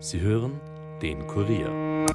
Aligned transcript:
Sie 0.00 0.20
hören 0.20 0.60
den 1.02 1.26
Kurier. 1.26 2.06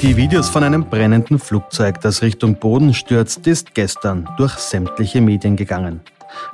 Die 0.00 0.16
Videos 0.16 0.48
von 0.48 0.64
einem 0.64 0.88
brennenden 0.88 1.38
Flugzeug, 1.38 2.00
das 2.00 2.22
Richtung 2.22 2.56
Boden 2.56 2.94
stürzt, 2.94 3.46
ist 3.46 3.74
gestern 3.74 4.26
durch 4.38 4.54
sämtliche 4.54 5.20
Medien 5.20 5.56
gegangen. 5.56 6.00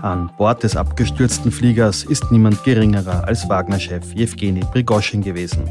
An 0.00 0.30
Bord 0.36 0.62
des 0.62 0.76
abgestürzten 0.76 1.50
Fliegers 1.50 2.04
ist 2.04 2.30
niemand 2.30 2.62
geringerer 2.64 3.24
als 3.26 3.48
Wagner-Chef 3.48 4.14
Jewgeni 4.14 4.60
Prigoschin 4.72 5.22
gewesen. 5.22 5.68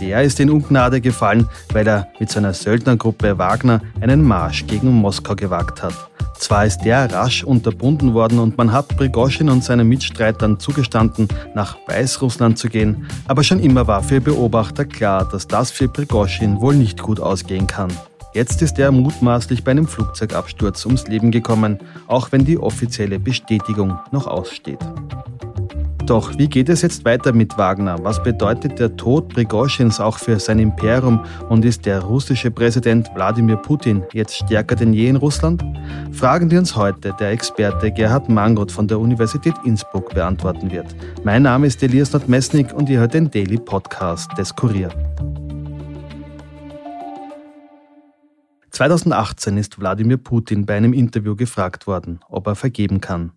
Der 0.00 0.22
ist 0.22 0.40
in 0.40 0.50
Ungnade 0.50 1.00
gefallen, 1.00 1.48
weil 1.72 1.86
er 1.86 2.08
mit 2.18 2.30
seiner 2.30 2.52
Söldnergruppe 2.52 3.38
Wagner 3.38 3.80
einen 4.00 4.22
Marsch 4.22 4.66
gegen 4.66 4.90
Moskau 4.92 5.34
gewagt 5.34 5.82
hat. 5.82 5.94
Zwar 6.38 6.66
ist 6.66 6.80
der 6.80 7.10
rasch 7.12 7.44
unterbunden 7.44 8.12
worden 8.12 8.38
und 8.38 8.58
man 8.58 8.70
hat 8.72 8.88
Prigoschin 8.96 9.48
und 9.48 9.64
seinen 9.64 9.88
Mitstreitern 9.88 10.60
zugestanden, 10.60 11.28
nach 11.54 11.76
Weißrussland 11.86 12.58
zu 12.58 12.68
gehen, 12.68 13.06
aber 13.26 13.42
schon 13.42 13.58
immer 13.58 13.86
war 13.86 14.02
für 14.02 14.20
Beobachter 14.20 14.84
klar, 14.84 15.26
dass 15.30 15.48
das 15.48 15.70
für 15.70 15.88
Prigoschin 15.88 16.60
wohl 16.60 16.76
nicht 16.76 17.00
gut 17.02 17.20
ausgehen 17.20 17.66
kann. 17.66 17.90
Jetzt 18.36 18.60
ist 18.60 18.78
er 18.78 18.92
mutmaßlich 18.92 19.64
bei 19.64 19.70
einem 19.70 19.86
Flugzeugabsturz 19.86 20.84
ums 20.84 21.06
Leben 21.08 21.30
gekommen, 21.30 21.78
auch 22.06 22.32
wenn 22.32 22.44
die 22.44 22.58
offizielle 22.58 23.18
Bestätigung 23.18 23.98
noch 24.12 24.26
aussteht. 24.26 24.78
Doch 26.04 26.36
wie 26.36 26.46
geht 26.46 26.68
es 26.68 26.82
jetzt 26.82 27.06
weiter 27.06 27.32
mit 27.32 27.56
Wagner? 27.56 27.96
Was 28.02 28.22
bedeutet 28.22 28.78
der 28.78 28.94
Tod 28.94 29.30
Prigoschins 29.30 30.00
auch 30.00 30.18
für 30.18 30.38
sein 30.38 30.58
Imperium 30.58 31.24
und 31.48 31.64
ist 31.64 31.86
der 31.86 32.02
russische 32.02 32.50
Präsident 32.50 33.08
Wladimir 33.14 33.56
Putin 33.56 34.02
jetzt 34.12 34.36
stärker 34.36 34.76
denn 34.76 34.92
je 34.92 35.08
in 35.08 35.16
Russland? 35.16 35.64
Fragen, 36.12 36.50
die 36.50 36.58
uns 36.58 36.76
heute 36.76 37.14
der 37.18 37.30
Experte 37.30 37.90
Gerhard 37.90 38.28
Mangold 38.28 38.70
von 38.70 38.86
der 38.86 39.00
Universität 39.00 39.54
Innsbruck 39.64 40.12
beantworten 40.12 40.70
wird. 40.70 40.94
Mein 41.24 41.44
Name 41.44 41.68
ist 41.68 41.82
Elias 41.82 42.12
Nordmessnig 42.12 42.70
und 42.74 42.90
ihr 42.90 42.98
hört 42.98 43.14
den 43.14 43.30
Daily 43.30 43.56
Podcast 43.56 44.30
des 44.36 44.54
Kurier. 44.54 44.90
2018 48.76 49.56
ist 49.56 49.78
Wladimir 49.78 50.18
Putin 50.18 50.66
bei 50.66 50.76
einem 50.76 50.92
Interview 50.92 51.34
gefragt 51.34 51.86
worden, 51.86 52.20
ob 52.28 52.46
er 52.46 52.56
vergeben 52.56 53.00
kann. 53.00 53.32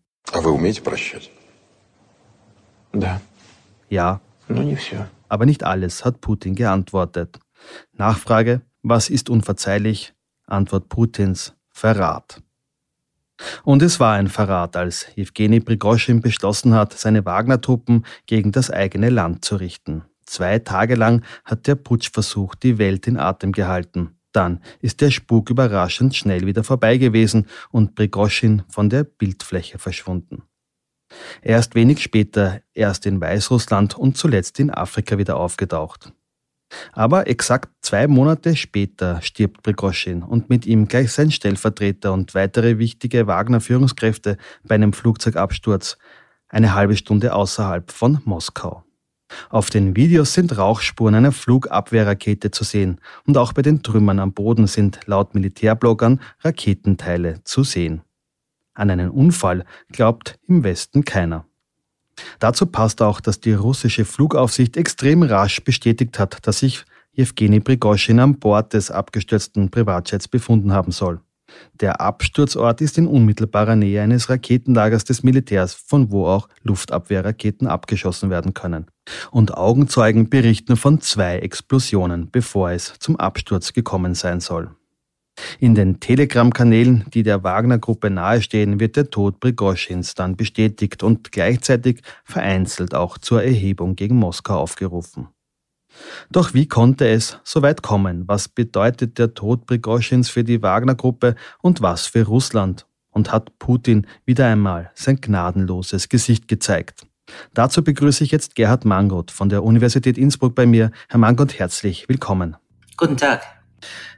Ja. 3.88 4.20
Aber 5.30 5.45
nicht 5.45 5.64
alles, 5.64 6.04
hat 6.04 6.20
Putin 6.20 6.56
geantwortet. 6.56 7.40
Nachfrage, 7.94 8.64
was 8.84 9.10
ist 9.10 9.30
unverzeihlich? 9.30 10.14
Antwort 10.45 10.90
Putins, 10.90 11.54
Verrat. 11.70 12.42
Und 13.64 13.82
es 13.82 14.02
war 14.02 14.16
ein 14.16 14.28
Verrat, 14.28 14.76
als 14.76 15.08
Jewgeni 15.16 15.62
Prigoschin 15.62 16.20
beschlossen 16.20 16.73
hat, 16.73 16.92
seine 16.92 17.23
Wagner-Truppen 17.23 18.06
gegen 18.26 18.52
das 18.52 18.72
eigene 18.72 19.10
Land 19.10 19.45
zu 19.45 19.56
richten. 19.56 20.04
Zwei 20.26 20.60
Tage 20.60 20.95
lang 20.95 21.23
hat 21.45 21.66
der 21.66 21.76
Putschversuch 21.76 22.56
die 22.56 22.78
Welt 22.78 23.08
in 23.08 23.16
Atem 23.16 23.54
gehalten. 23.54 24.19
Dann 24.32 24.62
ist 24.82 25.02
der 25.02 25.12
Spuk 25.12 25.50
überraschend 25.50 26.16
schnell 26.16 26.46
wieder 26.46 26.64
vorbei 26.64 26.98
gewesen 26.98 27.48
und 27.72 27.96
Prigoschin 27.96 28.64
von 28.70 28.90
der 28.90 29.04
Bildfläche 29.04 29.80
verschwunden. 29.80 30.44
Erst 31.42 31.74
wenig 31.74 32.04
später 32.04 32.62
erst 32.74 33.06
in 33.06 33.20
Weißrussland 33.20 33.98
und 33.98 34.18
zuletzt 34.18 34.60
in 34.60 34.70
Afrika 34.70 35.18
wieder 35.18 35.38
aufgetaucht. 35.38 36.14
Aber 36.92 37.28
exakt 37.28 37.70
zwei 37.82 38.08
Monate 38.08 38.56
später 38.56 39.22
stirbt 39.24 39.64
Prigoschin 39.64 40.22
und 40.22 40.50
mit 40.50 40.68
ihm 40.68 40.88
gleich 40.88 41.12
sein 41.12 41.32
Stellvertreter 41.32 42.14
und 42.14 42.36
weitere 42.36 42.78
wichtige 42.78 43.26
Wagner-Führungskräfte 43.26 44.38
bei 44.64 44.76
einem 44.76 44.94
Flugzeugabsturz, 44.94 45.98
eine 46.48 46.76
halbe 46.76 46.96
Stunde 46.96 47.34
außerhalb 47.34 47.92
von 47.92 48.22
Moskau. 48.26 48.84
Auf 49.50 49.70
den 49.70 49.95
Videos 49.95 50.34
sind 50.34 50.58
Rauchspuren 50.58 51.16
einer 51.16 51.32
Flugabwehrrakete 51.32 52.52
zu 52.52 52.64
sehen 52.64 53.00
und 53.26 53.38
auch 53.38 53.54
bei 53.54 53.62
den 53.62 53.84
Trümmern 53.84 54.20
am 54.20 54.34
Boden 54.34 54.67
sind 54.67 55.00
laut 55.06 55.36
Militärbloggern 55.36 56.20
Raketenteile 56.42 57.44
zu 57.44 57.64
sehen. 57.64 58.02
An 58.73 58.89
einen 58.89 59.10
Unfall 59.10 59.66
glaubt 59.92 60.39
im 60.48 60.64
Westen 60.64 61.04
keiner. 61.04 61.45
Dazu 62.39 62.66
passt 62.66 63.02
auch, 63.02 63.22
dass 63.22 63.39
die 63.39 63.54
russische 63.54 64.06
Flugaufsicht 64.06 64.78
extrem 64.78 65.23
rasch 65.23 65.64
bestätigt 65.64 66.20
hat, 66.20 66.45
dass 66.48 66.60
sich 66.60 66.86
Jewgeni 67.14 67.60
Prigoschin 67.60 68.20
an 68.20 68.39
Bord 68.39 68.73
des 68.73 68.92
abgestürzten 68.92 69.70
Privatjets 69.70 70.28
befunden 70.28 70.72
haben 70.73 70.92
soll. 70.92 71.20
Der 71.73 72.02
Absturzort 72.02 72.82
ist 72.82 72.98
in 72.98 73.08
unmittelbarer 73.08 73.76
Nähe 73.76 74.02
eines 74.02 74.30
Raketenlagers 74.30 75.04
des 75.04 75.23
Militärs, 75.23 75.73
von 75.73 76.11
wo 76.11 76.27
auch 76.27 76.49
Luftabwehrraketen 76.64 77.67
abgeschossen 77.67 78.30
werden 78.30 78.54
können. 78.54 78.87
Und 79.32 79.55
Augenzeugen 79.55 80.30
berichten 80.30 80.77
von 80.77 81.02
zwei 81.02 81.39
Explosionen, 81.39 82.30
bevor 82.32 82.71
es 82.71 82.93
zum 82.99 83.15
Absturz 83.15 83.73
gekommen 83.73 84.15
sein 84.15 84.39
soll. 84.39 84.71
In 85.59 85.76
den 85.76 85.99
Telegram-Kanälen, 85.99 87.05
die 87.14 87.23
der 87.23 87.43
Wagner-Gruppe 87.43 88.09
nahestehen, 88.09 88.80
wird 88.80 88.95
der 88.95 89.09
Tod 89.09 89.39
Prigoschins 89.39 90.14
dann 90.14 90.36
bestätigt 90.36 91.04
und 91.04 91.32
gleichzeitig 91.32 92.02
vereinzelt 92.23 92.93
auch 92.93 93.17
zur 93.17 93.43
Erhebung 93.43 93.95
gegen 93.95 94.17
Moskau 94.17 94.59
aufgerufen. 94.59 95.30
Doch 96.32 96.54
wie 96.54 96.67
konnte 96.67 97.08
es 97.08 97.39
so 97.44 97.61
weit 97.61 97.82
kommen? 97.82 98.27
Was 98.27 98.48
bedeutet 98.48 99.17
der 99.17 99.33
Tod 99.33 99.66
Prigoschins 99.66 100.30
für 100.30 100.44
die 100.44 100.61
Wagner-Gruppe 100.61 101.36
und 101.61 101.82
was 101.82 102.08
für 102.08 102.26
Russland? 102.26 102.86
Und 103.11 103.32
hat 103.32 103.58
Putin 103.58 104.05
wieder 104.26 104.45
einmal 104.45 104.92
sein 104.94 105.20
gnadenloses 105.20 106.10
Gesicht 106.10 106.48
gezeigt? 106.48 107.08
Dazu 107.54 107.83
begrüße 107.83 108.23
ich 108.23 108.32
jetzt 108.32 108.55
Gerhard 108.55 108.86
Mangold 108.86 109.32
von 109.32 109.50
der 109.50 109.64
Universität 109.64 110.17
Innsbruck 110.17 110.55
bei 110.55 110.66
mir. 110.66 110.92
Herr 111.08 111.20
Mangold, 111.20 111.58
herzlich 111.58 112.08
willkommen. 112.08 112.56
Guten 112.98 113.17
Tag. 113.17 113.42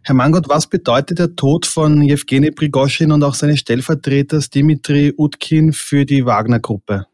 Herr 0.03 0.15
Mangold, 0.15 0.49
was 0.49 0.67
bedeutet 0.67 1.19
der 1.19 1.35
Tod 1.35 1.65
von 1.65 2.01
Jewgeni 2.01 2.51
Prigoschin 2.51 3.11
und 3.11 3.23
auch 3.23 3.35
seines 3.35 3.59
Stellvertreters 3.59 4.49
Dimitri 4.49 5.13
Utkin 5.17 5.73
für 5.73 6.05
die 6.05 6.25
Wagner-Gruppe? 6.25 7.05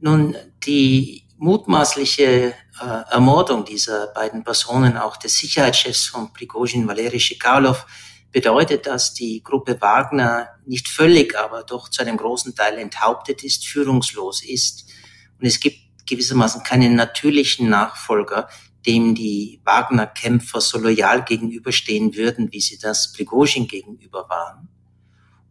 Nun, 0.00 0.34
die 0.66 1.23
mutmaßliche 1.36 2.24
äh, 2.24 2.54
Ermordung 3.10 3.64
dieser 3.64 4.08
beiden 4.08 4.44
Personen, 4.44 4.96
auch 4.96 5.16
des 5.16 5.36
Sicherheitschefs 5.38 6.06
von 6.06 6.32
Prigozhin, 6.32 6.86
Valery 6.86 7.20
Shikalov, 7.20 7.86
bedeutet, 8.32 8.86
dass 8.86 9.14
die 9.14 9.42
Gruppe 9.42 9.80
Wagner 9.80 10.48
nicht 10.66 10.88
völlig, 10.88 11.38
aber 11.38 11.62
doch 11.62 11.88
zu 11.88 12.02
einem 12.02 12.16
großen 12.16 12.54
Teil 12.54 12.78
enthauptet 12.78 13.44
ist, 13.44 13.66
führungslos 13.66 14.42
ist. 14.44 14.90
Und 15.38 15.46
es 15.46 15.60
gibt 15.60 15.78
gewissermaßen 16.06 16.62
keinen 16.62 16.96
natürlichen 16.96 17.68
Nachfolger, 17.68 18.48
dem 18.86 19.14
die 19.14 19.60
Wagner-Kämpfer 19.64 20.60
so 20.60 20.78
loyal 20.78 21.24
gegenüberstehen 21.24 22.14
würden, 22.16 22.52
wie 22.52 22.60
sie 22.60 22.78
das 22.78 23.12
Prigozhin 23.12 23.66
gegenüber 23.66 24.28
waren. 24.28 24.68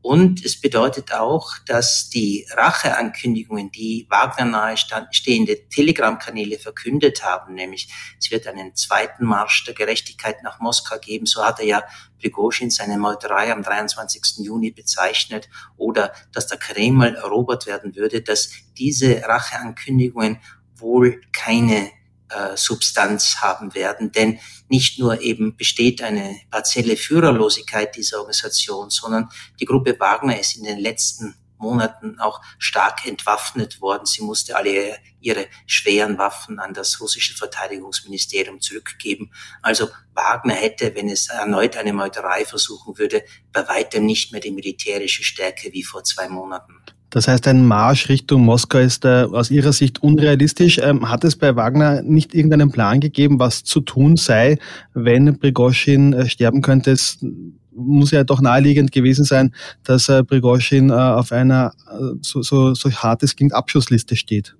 Und 0.04 0.44
es 0.44 0.60
bedeutet 0.60 1.14
auch, 1.14 1.50
dass 1.66 2.10
die 2.10 2.46
Racheankündigungen, 2.52 3.72
die 3.72 4.06
Wagner 4.10 4.44
nahestehende 4.44 5.70
Telegram-Kanäle 5.70 6.60
verkündet 6.60 7.24
haben, 7.24 7.54
nämlich 7.54 7.88
es 8.20 8.30
wird 8.30 8.46
einen 8.46 8.76
zweiten 8.76 9.24
Marsch 9.24 9.64
der 9.64 9.74
Gerechtigkeit 9.74 10.44
nach 10.44 10.60
Moskau 10.60 11.00
geben, 11.00 11.26
so 11.26 11.46
hat 11.46 11.62
er 11.62 11.66
ja 11.66 11.84
Prigozhin 12.20 12.70
seine 12.70 12.98
Meuterei 12.98 13.54
am 13.54 13.64
23. 13.64 14.46
Juni 14.46 14.72
bezeichnet, 14.72 15.48
oder 15.78 16.12
dass 16.34 16.48
der 16.48 16.58
Kreml 16.58 17.16
erobert 17.16 17.66
werden 17.66 17.96
würde, 17.96 18.22
dass 18.22 18.50
diese 18.78 19.24
Racheankündigungen 19.24 20.42
wohl 20.76 21.22
keine 21.32 21.90
äh, 22.36 22.58
Substanz 22.58 23.38
haben 23.42 23.74
werden. 23.76 24.12
Denn 24.12 24.40
nicht 24.68 25.00
nur 25.00 25.22
eben 25.22 25.56
besteht 25.56 26.02
eine 26.02 26.40
partielle 26.50 26.98
Führerlosigkeit 26.98 27.96
dieser 27.96 28.20
Organisation, 28.20 28.90
sondern 28.90 29.30
die 29.60 29.66
Gruppe 29.66 30.00
Wagner 30.00 30.40
ist 30.40 30.58
in 30.58 30.64
den 30.64 30.80
letzten 30.80 31.36
Monaten 31.64 32.20
auch 32.20 32.42
stark 32.60 33.08
entwaffnet 33.08 33.82
worden. 33.82 34.06
Sie 34.06 34.22
musste 34.22 34.56
alle 34.56 34.98
ihre 35.22 35.48
schweren 35.66 36.18
Waffen 36.18 36.60
an 36.60 36.74
das 36.74 37.00
russische 37.00 37.36
Verteidigungsministerium 37.36 38.60
zurückgeben. 38.60 39.32
Also 39.62 39.88
Wagner 40.14 40.54
hätte, 40.54 40.94
wenn 40.94 41.10
es 41.10 41.30
erneut 41.30 41.78
eine 41.78 41.94
Meuterei 41.94 42.46
versuchen 42.46 42.98
würde, 42.98 43.24
bei 43.52 43.68
weitem 43.68 44.06
nicht 44.06 44.32
mehr 44.32 44.42
die 44.42 44.52
militärische 44.52 45.24
Stärke 45.24 45.72
wie 45.72 45.84
vor 45.84 46.04
zwei 46.04 46.28
Monaten. 46.28 46.84
Das 47.14 47.28
heißt, 47.28 47.48
ein 47.48 47.64
Marsch 47.68 48.10
Richtung 48.10 48.44
Moskau 48.44 48.80
ist 48.80 49.06
äh, 49.06 49.28
aus 49.32 49.52
Ihrer 49.52 49.72
Sicht 49.72 50.02
unrealistisch. 50.02 50.80
Ähm, 50.80 51.12
hat 51.12 51.24
es 51.24 51.36
bei 51.36 51.56
Wagner 51.56 52.02
nicht 52.02 52.34
irgendeinen 52.34 52.72
Plan 52.72 53.00
gegeben, 53.00 53.38
was 53.38 53.64
zu 53.64 53.82
tun 53.82 54.16
sei, 54.16 54.58
wenn 54.96 55.38
Prigoschin 55.38 56.14
äh, 56.14 56.28
sterben 56.28 56.64
könnte? 56.64 56.90
Es 56.90 57.24
muss 57.72 58.10
ja 58.10 58.24
doch 58.24 58.42
naheliegend 58.42 58.92
gewesen 58.92 59.26
sein, 59.26 59.54
dass 59.84 60.10
äh, 60.10 60.24
Prigoschin 60.24 60.90
äh, 60.90 60.94
auf 60.94 61.32
einer, 61.32 61.74
äh, 61.88 62.16
so, 62.22 62.42
so, 62.42 62.74
so 62.74 62.92
hart 62.92 63.22
es 63.22 63.36
klingt, 63.36 63.54
Abschussliste 63.54 64.16
steht. 64.16 64.56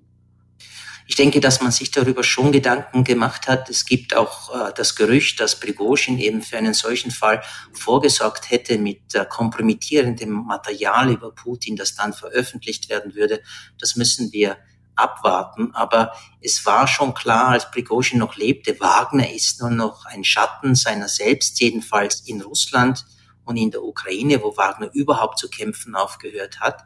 Ich 1.06 1.16
denke, 1.16 1.40
dass 1.40 1.60
man 1.60 1.70
sich 1.70 1.90
darüber 1.90 2.24
schon 2.24 2.50
Gedanken 2.50 3.04
gemacht 3.04 3.46
hat. 3.46 3.68
Es 3.68 3.84
gibt 3.84 4.16
auch 4.16 4.54
äh, 4.54 4.72
das 4.74 4.96
Gerücht, 4.96 5.38
dass 5.38 5.60
Prigozhin 5.60 6.18
eben 6.18 6.40
für 6.40 6.56
einen 6.56 6.72
solchen 6.72 7.10
Fall 7.10 7.42
vorgesorgt 7.72 8.50
hätte 8.50 8.78
mit 8.78 9.14
äh, 9.14 9.26
kompromittierendem 9.26 10.30
Material 10.30 11.10
über 11.10 11.30
Putin, 11.30 11.76
das 11.76 11.94
dann 11.94 12.14
veröffentlicht 12.14 12.88
werden 12.88 13.14
würde. 13.14 13.42
Das 13.78 13.96
müssen 13.96 14.32
wir 14.32 14.56
abwarten. 14.96 15.74
Aber 15.74 16.12
es 16.40 16.64
war 16.64 16.86
schon 16.86 17.12
klar, 17.12 17.48
als 17.48 17.70
Prigozhin 17.70 18.18
noch 18.18 18.36
lebte, 18.36 18.78
Wagner 18.80 19.30
ist 19.30 19.60
nur 19.60 19.70
noch 19.70 20.06
ein 20.06 20.24
Schatten 20.24 20.74
seiner 20.74 21.08
selbst, 21.08 21.60
jedenfalls 21.60 22.20
in 22.26 22.40
Russland 22.40 23.04
und 23.44 23.56
in 23.56 23.70
der 23.70 23.82
Ukraine, 23.82 24.42
wo 24.42 24.56
Wagner 24.56 24.88
überhaupt 24.94 25.38
zu 25.38 25.48
kämpfen 25.48 25.94
aufgehört 25.94 26.60
hat. 26.60 26.84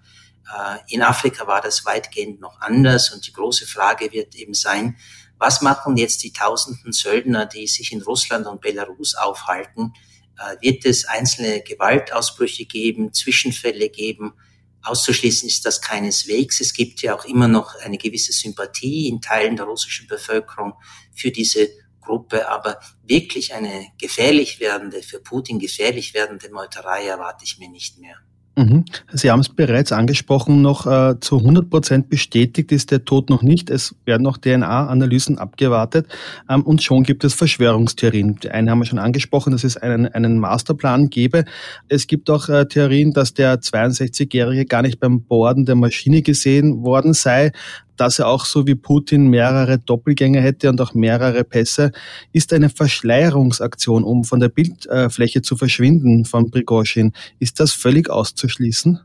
Äh, 0.57 0.79
in 0.89 1.03
Afrika 1.03 1.47
war 1.47 1.61
das 1.61 1.85
weitgehend 1.85 2.41
noch 2.41 2.61
anders 2.61 3.13
und 3.13 3.27
die 3.27 3.33
große 3.33 3.67
Frage 3.67 4.13
wird 4.13 4.35
eben 4.35 4.55
sein, 4.55 4.97
was 5.39 5.63
machen 5.63 5.97
jetzt 5.97 6.23
die 6.25 6.33
tausenden 6.33 6.93
Söldner, 6.93 7.47
die 7.47 7.67
sich 7.67 7.93
in 7.93 8.03
Russland 8.03 8.47
und 8.47 8.61
Belarus 8.61 9.15
aufhalten? 9.15 9.93
Äh, 10.39 10.57
wird 10.61 10.85
es 10.85 11.05
einzelne 11.05 11.63
Gewaltausbrüche 11.63 12.65
geben, 12.65 13.13
Zwischenfälle 13.13 13.89
geben? 13.89 14.35
Auszuschließen 14.83 15.49
ist 15.49 15.65
das 15.65 15.81
keineswegs. 15.81 16.61
Es 16.61 16.73
gibt 16.73 17.03
ja 17.03 17.17
auch 17.17 17.25
immer 17.25 17.49
noch 17.49 17.75
eine 17.77 17.99
gewisse 17.99 18.33
Sympathie 18.33 19.09
in 19.09 19.21
Teilen 19.21 19.57
der 19.57 19.67
russischen 19.67 20.07
Bevölkerung 20.07 20.75
für 21.15 21.31
diese 21.31 21.69
Gruppe, 22.01 22.49
aber 22.49 22.81
wirklich 23.03 23.53
eine 23.55 23.89
gefährlich 23.99 24.61
werdende, 24.61 25.03
für 25.03 25.21
Putin 25.21 25.59
gefährlich 25.59 26.15
werdende 26.15 26.49
Meuterei 26.51 27.07
erwarte 27.07 27.45
ich 27.45 27.59
mir 27.59 27.69
nicht 27.69 27.99
mehr. 27.99 28.17
Mhm. 28.59 28.87
Sie 29.13 29.31
haben 29.31 29.39
es 29.39 29.49
bereits 29.49 29.93
angesprochen, 29.93 30.63
noch 30.63 30.85
äh, 30.85 31.21
zu 31.21 31.39
100 31.39 31.71
Prozent 31.71 32.09
bestätigt 32.09 32.73
ist 32.73 32.91
der 32.91 33.05
Tod 33.05 33.31
noch 33.31 33.45
nicht. 33.45 33.71
Es 33.71 33.95
werden 34.05 34.25
noch 34.25 34.37
DNA-Analysen 34.37 35.39
abgewartet 35.39 36.09
ähm, 36.51 36.63
und 36.63 36.83
schon 36.83 37.05
gibt 37.05 37.23
es 37.23 37.35
Verschwörungstheorien. 37.35 38.35
Die 38.43 38.51
eine 38.51 38.73
haben 38.73 38.81
wir 38.81 38.87
schon 38.87 38.99
angesprochen, 38.99 39.53
dass 39.53 39.63
es 39.63 39.77
einen, 39.77 40.09
einen 40.09 40.41
Masterplan 40.41 41.09
gäbe. 41.09 41.45
Es 41.89 42.09
gibt 42.09 42.29
auch 42.31 42.49
äh, 42.49 42.67
Theorien, 42.67 43.13
dass 43.13 43.33
der 43.33 43.61
62-Jährige 43.61 44.65
gar 44.65 44.83
nicht 44.83 44.99
beim 44.99 45.23
Borden 45.23 45.65
der 45.65 45.77
Maschine 45.77 46.23
gesehen 46.23 46.83
worden 46.83 47.15
sei, 47.15 47.53
dass 48.01 48.19
er 48.19 48.29
auch 48.29 48.45
so 48.45 48.67
wie 48.67 48.75
Putin 48.75 49.29
mehrere 49.29 49.79
Doppelgänger 49.79 50.41
hätte 50.41 50.69
und 50.69 50.81
auch 50.81 50.95
mehrere 50.95 51.45
Pässe, 51.45 51.93
ist 52.33 52.53
eine 52.53 52.71
Verschleierungsaktion, 52.71 54.05
um 54.05 54.25
von 54.25 54.41
der 54.41 54.49
Bildfläche 54.49 55.43
zu 55.43 55.57
verschwinden 55.57 56.25
von 56.25 56.51
Prigozhin. 56.51 57.13
Ist 57.39 57.61
das 57.61 57.73
völlig 57.73 58.09
auszuschließen? 58.09 59.01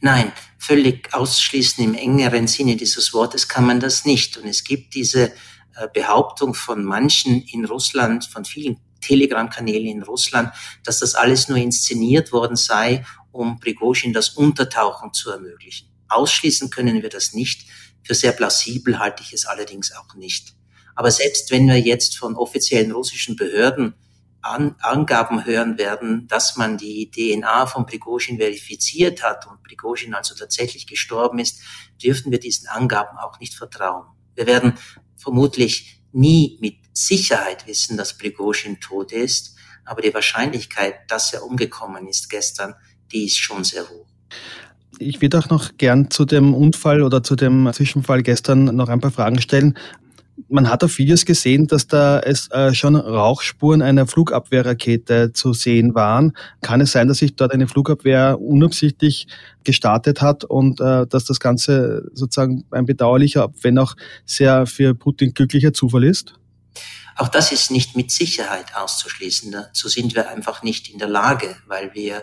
Nein, 0.00 0.32
völlig 0.58 1.12
ausschließen 1.12 1.84
im 1.84 1.94
engeren 1.94 2.46
Sinne 2.46 2.76
dieses 2.76 3.12
Wortes 3.12 3.48
kann 3.48 3.66
man 3.66 3.80
das 3.80 4.04
nicht. 4.04 4.36
Und 4.36 4.48
es 4.48 4.64
gibt 4.64 4.94
diese 4.94 5.32
äh, 5.76 5.88
Behauptung 5.92 6.54
von 6.54 6.84
manchen 6.84 7.42
in 7.42 7.64
Russland, 7.64 8.24
von 8.24 8.44
vielen 8.44 8.78
Telegram-Kanälen 9.00 9.86
in 9.86 10.02
Russland, 10.02 10.50
dass 10.84 11.00
das 11.00 11.14
alles 11.14 11.48
nur 11.48 11.58
inszeniert 11.58 12.32
worden 12.32 12.56
sei, 12.56 13.04
um 13.30 13.60
Prigozhin 13.60 14.12
das 14.12 14.30
Untertauchen 14.30 15.12
zu 15.12 15.30
ermöglichen. 15.30 15.88
Ausschließen 16.08 16.70
können 16.70 17.02
wir 17.02 17.08
das 17.08 17.32
nicht. 17.32 17.68
Für 18.02 18.14
sehr 18.14 18.32
plausibel 18.32 18.98
halte 18.98 19.22
ich 19.22 19.32
es 19.32 19.46
allerdings 19.46 19.92
auch 19.92 20.14
nicht. 20.14 20.54
Aber 20.94 21.10
selbst 21.10 21.50
wenn 21.50 21.66
wir 21.68 21.78
jetzt 21.78 22.16
von 22.16 22.34
offiziellen 22.34 22.90
russischen 22.90 23.36
Behörden 23.36 23.94
an, 24.40 24.76
Angaben 24.80 25.44
hören 25.44 25.78
werden, 25.78 26.26
dass 26.28 26.56
man 26.56 26.78
die 26.78 27.10
DNA 27.10 27.66
von 27.66 27.86
Prigozhin 27.86 28.38
verifiziert 28.38 29.22
hat 29.22 29.46
und 29.46 29.62
Prigozhin 29.62 30.14
also 30.14 30.34
tatsächlich 30.34 30.86
gestorben 30.86 31.38
ist, 31.38 31.60
dürfen 32.02 32.32
wir 32.32 32.40
diesen 32.40 32.68
Angaben 32.68 33.18
auch 33.18 33.38
nicht 33.40 33.54
vertrauen. 33.54 34.06
Wir 34.34 34.46
werden 34.46 34.74
vermutlich 35.16 36.02
nie 36.12 36.58
mit 36.60 36.76
Sicherheit 36.92 37.66
wissen, 37.66 37.96
dass 37.96 38.16
Prigozhin 38.16 38.80
tot 38.80 39.12
ist, 39.12 39.56
aber 39.84 40.02
die 40.02 40.14
Wahrscheinlichkeit, 40.14 41.10
dass 41.10 41.32
er 41.32 41.44
umgekommen 41.44 42.06
ist 42.08 42.28
gestern, 42.28 42.74
die 43.12 43.26
ist 43.26 43.38
schon 43.38 43.64
sehr 43.64 43.88
hoch. 43.88 44.06
Ich 44.98 45.20
würde 45.20 45.38
auch 45.38 45.48
noch 45.48 45.76
gern 45.78 46.10
zu 46.10 46.24
dem 46.24 46.54
Unfall 46.54 47.02
oder 47.02 47.22
zu 47.22 47.36
dem 47.36 47.70
Zwischenfall 47.72 48.22
gestern 48.22 48.64
noch 48.64 48.88
ein 48.88 49.00
paar 49.00 49.12
Fragen 49.12 49.40
stellen. 49.40 49.78
Man 50.48 50.68
hat 50.68 50.84
auf 50.84 50.98
Videos 50.98 51.24
gesehen, 51.24 51.66
dass 51.66 51.86
da 51.88 52.20
es 52.20 52.50
äh, 52.50 52.72
schon 52.72 52.96
Rauchspuren 52.96 53.82
einer 53.82 54.06
Flugabwehrrakete 54.06 55.32
zu 55.32 55.52
sehen 55.52 55.94
waren. 55.94 56.32
Kann 56.62 56.80
es 56.80 56.92
sein, 56.92 57.08
dass 57.08 57.18
sich 57.18 57.34
dort 57.36 57.52
eine 57.52 57.66
Flugabwehr 57.66 58.40
unabsichtlich 58.40 59.26
gestartet 59.64 60.20
hat 60.20 60.44
und 60.44 60.80
äh, 60.80 61.06
dass 61.06 61.24
das 61.24 61.40
Ganze 61.40 62.08
sozusagen 62.14 62.64
ein 62.70 62.86
bedauerlicher, 62.86 63.52
wenn 63.62 63.78
auch 63.78 63.94
sehr 64.26 64.66
für 64.66 64.94
Putin 64.94 65.34
glücklicher 65.34 65.72
Zufall 65.72 66.04
ist? 66.04 66.34
Auch 67.16 67.28
das 67.28 67.50
ist 67.50 67.72
nicht 67.72 67.96
mit 67.96 68.12
Sicherheit 68.12 68.76
auszuschließen. 68.76 69.50
Dazu 69.50 69.88
sind 69.88 70.14
wir 70.14 70.28
einfach 70.28 70.62
nicht 70.62 70.88
in 70.88 70.98
der 70.98 71.08
Lage, 71.08 71.56
weil 71.66 71.92
wir 71.94 72.22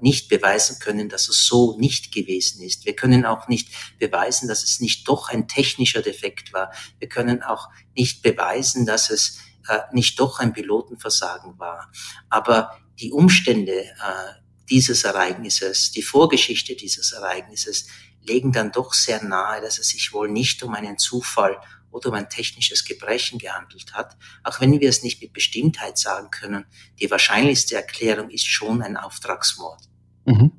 nicht 0.00 0.28
beweisen 0.28 0.78
können, 0.80 1.08
dass 1.08 1.28
es 1.28 1.46
so 1.46 1.76
nicht 1.78 2.12
gewesen 2.12 2.62
ist. 2.62 2.86
Wir 2.86 2.96
können 2.96 3.26
auch 3.26 3.46
nicht 3.48 3.68
beweisen, 3.98 4.48
dass 4.48 4.64
es 4.64 4.80
nicht 4.80 5.06
doch 5.06 5.28
ein 5.28 5.48
technischer 5.48 6.02
Defekt 6.02 6.52
war. 6.52 6.72
Wir 6.98 7.08
können 7.08 7.42
auch 7.42 7.68
nicht 7.94 8.22
beweisen, 8.22 8.86
dass 8.86 9.10
es 9.10 9.38
äh, 9.68 9.80
nicht 9.92 10.18
doch 10.18 10.40
ein 10.40 10.52
Pilotenversagen 10.52 11.58
war. 11.58 11.90
Aber 12.28 12.78
die 12.98 13.12
Umstände 13.12 13.72
äh, 13.72 14.40
dieses 14.70 15.04
Ereignisses, 15.04 15.90
die 15.90 16.02
Vorgeschichte 16.02 16.74
dieses 16.76 17.12
Ereignisses 17.12 17.86
legen 18.22 18.52
dann 18.52 18.72
doch 18.72 18.94
sehr 18.94 19.22
nahe, 19.22 19.60
dass 19.60 19.78
es 19.78 19.88
sich 19.88 20.12
wohl 20.12 20.30
nicht 20.30 20.62
um 20.62 20.74
einen 20.74 20.98
Zufall 20.98 21.60
oder 21.90 22.08
um 22.10 22.14
ein 22.14 22.28
technisches 22.28 22.84
Gebrechen 22.84 23.38
gehandelt 23.38 23.92
hat, 23.94 24.16
auch 24.44 24.60
wenn 24.60 24.80
wir 24.80 24.88
es 24.88 25.02
nicht 25.02 25.20
mit 25.22 25.32
Bestimmtheit 25.32 25.98
sagen 25.98 26.30
können, 26.30 26.66
die 27.00 27.10
wahrscheinlichste 27.10 27.76
Erklärung 27.76 28.30
ist 28.30 28.46
schon 28.46 28.82
ein 28.82 28.96
Auftragsmord. 28.96 29.82
Mhm. 30.24 30.52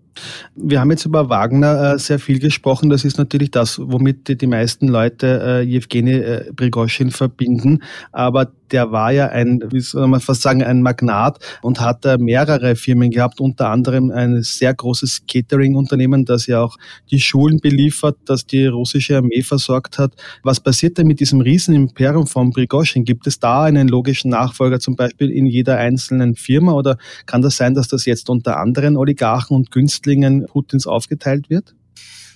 Wir 0.56 0.80
haben 0.80 0.92
jetzt 0.92 1.06
über 1.06 1.30
Wagner 1.30 1.94
äh, 1.94 2.00
sehr 2.00 2.20
viel 2.20 2.40
gesprochen. 2.40 2.90
Das 2.90 3.06
ist 3.06 3.18
natürlich 3.18 3.52
das, 3.52 3.80
womit 3.80 4.28
die, 4.28 4.38
die 4.38 4.48
meisten 4.48 4.88
Leute 4.88 5.42
äh, 5.44 5.62
Jewgeni 5.62 6.14
äh, 6.14 7.12
verbinden. 7.12 7.84
Aber 8.12 8.52
der 8.72 8.92
war 8.92 9.12
ja 9.12 9.28
ein, 9.28 9.62
wie 9.72 9.80
soll 9.80 10.08
man 10.08 10.20
fast 10.20 10.42
sagen, 10.42 10.64
ein 10.64 10.82
Magnat 10.82 11.40
und 11.62 11.80
hat 11.80 12.06
äh, 12.06 12.18
mehrere 12.18 12.76
Firmen 12.76 13.12
gehabt, 13.12 13.40
unter 13.40 13.70
anderem 13.70 14.12
ein 14.12 14.42
sehr 14.42 14.74
großes 14.74 15.24
Catering-Unternehmen, 15.28 16.26
das 16.26 16.48
ja 16.48 16.62
auch 16.62 16.78
die 17.10 17.20
Schulen 17.20 17.60
beliefert, 17.60 18.18
das 18.26 18.46
die 18.46 18.66
russische 18.66 19.18
Armee 19.18 19.42
versorgt 19.42 19.98
hat. 20.00 20.14
Was 20.44 20.60
passiert 20.60 20.98
denn 20.98 21.08
mit 21.08 21.20
diesem 21.20 21.42
Riesenimperium 21.42 22.28
von 22.28 22.52
Prigozhin? 22.52 23.06
Gibt 23.06 23.28
es 23.28 23.40
da 23.40 23.64
einen 23.64 23.88
logischen 23.88 24.32
Nachfolger 24.32 24.80
zum 24.80 24.96
Beispiel 24.96 25.30
in 25.30 25.46
jeder 25.46 25.78
einzelnen 25.78 26.36
Firma 26.36 26.74
oder 26.74 26.98
kann 27.26 27.42
das 27.42 27.58
sein, 27.58 27.74
dass 27.74 27.88
das 27.88 28.06
jetzt 28.06 28.30
unter 28.30 28.58
anderen 28.58 28.98
Oligarchen 28.98 29.56
und 29.56 29.72
Günstlingen 29.72 30.11
Putins 30.48 30.88
aufgeteilt 30.88 31.50
wird? 31.50 31.75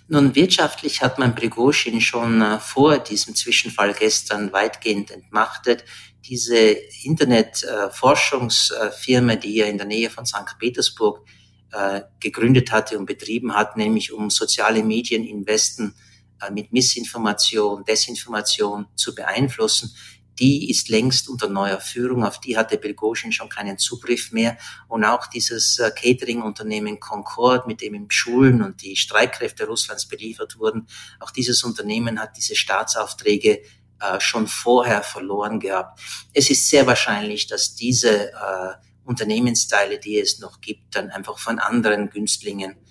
Nun, 0.07 0.35
wirtschaftlich 0.35 1.01
hat 1.01 1.17
man 1.17 1.33
Prigozhin 1.33 1.99
schon 1.99 2.41
äh, 2.41 2.59
vor 2.59 2.99
diesem 2.99 3.33
Zwischenfall 3.33 3.93
gestern 3.93 4.53
weitgehend 4.53 5.09
entmachtet 5.09 5.83
diese 6.27 6.75
Internetforschungsfirma, 7.03 9.35
die 9.35 9.59
er 9.59 9.69
in 9.69 9.77
der 9.77 9.87
Nähe 9.87 10.09
von 10.09 10.25
St. 10.25 10.57
Petersburg 10.59 11.25
äh, 11.71 12.01
gegründet 12.19 12.71
hatte 12.71 12.97
und 12.97 13.05
betrieben 13.05 13.53
hat, 13.53 13.77
nämlich 13.77 14.11
um 14.11 14.29
soziale 14.29 14.83
Medien 14.83 15.23
in 15.23 15.45
Westen 15.45 15.93
äh, 16.41 16.51
mit 16.51 16.73
Missinformation, 16.73 17.85
Desinformation 17.85 18.87
zu 18.95 19.13
beeinflussen, 19.13 19.95
die 20.39 20.69
ist 20.69 20.89
längst 20.89 21.29
unter 21.29 21.47
neuer 21.47 21.79
Führung. 21.79 22.23
Auf 22.23 22.39
die 22.39 22.57
hatte 22.57 22.77
Prigozhin 22.77 23.31
schon 23.31 23.49
keinen 23.49 23.77
Zugriff 23.77 24.31
mehr. 24.31 24.57
Und 24.87 25.03
auch 25.03 25.27
dieses 25.27 25.81
Catering-Unternehmen 25.95 26.99
Concord, 26.99 27.67
mit 27.67 27.81
dem 27.81 27.93
im 27.93 28.09
Schulen 28.09 28.61
und 28.61 28.81
die 28.81 28.95
Streitkräfte 28.95 29.65
Russlands 29.65 30.07
beliefert 30.07 30.59
wurden, 30.59 30.87
auch 31.19 31.31
dieses 31.31 31.63
Unternehmen 31.63 32.19
hat 32.19 32.37
diese 32.37 32.55
Staatsaufträge 32.55 33.61
äh, 34.01 34.19
schon 34.19 34.47
vorher 34.47 35.03
verloren 35.03 35.59
gehabt. 35.59 35.99
Es 36.33 36.49
ist 36.49 36.69
sehr 36.69 36.85
wahrscheinlich, 36.85 37.47
dass 37.47 37.75
diese 37.75 38.33
äh, 38.33 38.73
Unternehmensteile, 39.05 39.99
die 39.99 40.19
es 40.19 40.39
noch 40.39 40.59
gibt, 40.59 40.95
dann 40.95 41.11
einfach 41.11 41.39
von 41.39 41.59
anderen 41.59 42.09
Günstlingen 42.09 42.71
äh, 42.71 42.84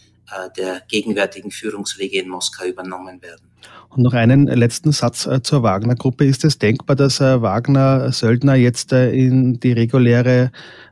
der 0.57 0.83
gegenwärtigen 0.89 1.51
Führungswege 1.51 2.19
in 2.21 2.29
Moskau 2.29 2.65
übernommen 2.65 3.23
werden. 3.23 3.55
Und 3.91 4.03
noch 4.03 4.13
einen 4.13 4.47
letzten 4.47 4.91
Satz 4.91 5.27
äh, 5.27 5.41
zur 5.43 5.63
Wagner-Gruppe. 5.63 6.25
Ist 6.25 6.45
es 6.45 6.59
denkbar, 6.59 6.97
dass 6.97 7.21
äh, 7.21 7.41
Wagner-Söldner 7.41 8.57
jetzt 8.57 8.93
äh, 8.93 9.13
in 9.13 9.61
die 9.61 9.71
reguläre 9.71 10.51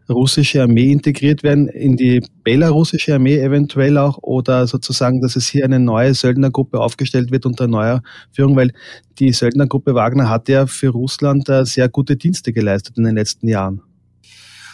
russische 0.08 0.62
Armee 0.62 0.92
integriert 0.92 1.42
werden, 1.42 1.66
in 1.66 1.96
die 1.96 2.24
belarussische 2.44 3.14
Armee 3.14 3.38
eventuell 3.38 3.98
auch, 3.98 4.18
oder 4.22 4.68
sozusagen, 4.68 5.20
dass 5.20 5.34
es 5.34 5.48
hier 5.48 5.64
eine 5.64 5.80
neue 5.80 6.14
Söldnergruppe 6.14 6.78
aufgestellt 6.78 7.32
wird 7.32 7.44
unter 7.44 7.66
neuer 7.66 8.02
Führung, 8.30 8.54
weil 8.54 8.72
die 9.18 9.32
Söldnergruppe 9.32 9.94
Wagner 9.94 10.28
hat 10.28 10.48
ja 10.48 10.66
für 10.66 10.90
Russland 10.90 11.48
sehr 11.62 11.88
gute 11.88 12.16
Dienste 12.16 12.52
geleistet 12.52 12.98
in 12.98 13.04
den 13.04 13.14
letzten 13.14 13.48
Jahren. 13.48 13.80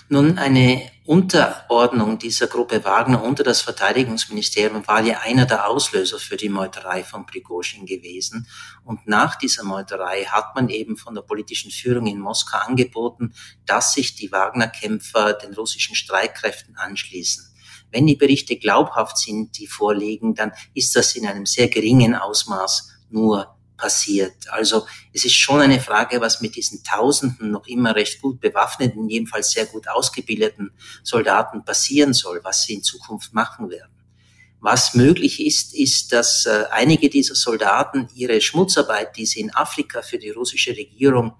Nun, 0.08 0.38
eine 0.38 0.80
Unterordnung 1.08 2.18
dieser 2.18 2.48
Gruppe 2.48 2.84
Wagner 2.84 3.24
unter 3.24 3.42
das 3.42 3.62
Verteidigungsministerium 3.62 4.86
war 4.86 5.00
ja 5.00 5.20
einer 5.20 5.46
der 5.46 5.66
Auslöser 5.66 6.18
für 6.18 6.36
die 6.36 6.50
Meuterei 6.50 7.02
von 7.02 7.24
Prigozhin 7.24 7.86
gewesen. 7.86 8.46
Und 8.84 9.06
nach 9.08 9.36
dieser 9.36 9.64
Meuterei 9.64 10.24
hat 10.24 10.54
man 10.54 10.68
eben 10.68 10.98
von 10.98 11.14
der 11.14 11.22
politischen 11.22 11.70
Führung 11.70 12.08
in 12.08 12.20
Moskau 12.20 12.58
angeboten, 12.58 13.32
dass 13.64 13.94
sich 13.94 14.16
die 14.16 14.30
Wagner-Kämpfer 14.30 15.32
den 15.32 15.54
russischen 15.54 15.96
Streitkräften 15.96 16.76
anschließen. 16.76 17.54
Wenn 17.90 18.06
die 18.06 18.16
Berichte 18.16 18.58
glaubhaft 18.58 19.16
sind, 19.16 19.56
die 19.56 19.66
vorliegen, 19.66 20.34
dann 20.34 20.52
ist 20.74 20.94
das 20.94 21.16
in 21.16 21.26
einem 21.26 21.46
sehr 21.46 21.68
geringen 21.68 22.16
Ausmaß 22.16 22.90
nur 23.08 23.57
passiert. 23.78 24.34
Also 24.50 24.86
es 25.14 25.24
ist 25.24 25.36
schon 25.36 25.62
eine 25.62 25.80
Frage, 25.80 26.20
was 26.20 26.42
mit 26.42 26.56
diesen 26.56 26.84
Tausenden 26.84 27.50
noch 27.50 27.66
immer 27.66 27.94
recht 27.94 28.20
gut 28.20 28.40
bewaffneten, 28.40 29.08
jedenfalls 29.08 29.52
sehr 29.52 29.64
gut 29.64 29.88
ausgebildeten 29.88 30.72
Soldaten 31.02 31.64
passieren 31.64 32.12
soll, 32.12 32.40
was 32.44 32.64
sie 32.64 32.74
in 32.74 32.82
Zukunft 32.82 33.32
machen 33.32 33.70
werden. 33.70 33.94
Was 34.60 34.94
möglich 34.94 35.44
ist, 35.46 35.74
ist, 35.74 36.12
dass 36.12 36.44
äh, 36.44 36.64
einige 36.72 37.08
dieser 37.08 37.36
Soldaten 37.36 38.08
ihre 38.14 38.40
Schmutzarbeit, 38.40 39.16
die 39.16 39.24
sie 39.24 39.40
in 39.40 39.54
Afrika 39.54 40.02
für 40.02 40.18
die 40.18 40.30
russische 40.30 40.72
Regierung 40.72 41.36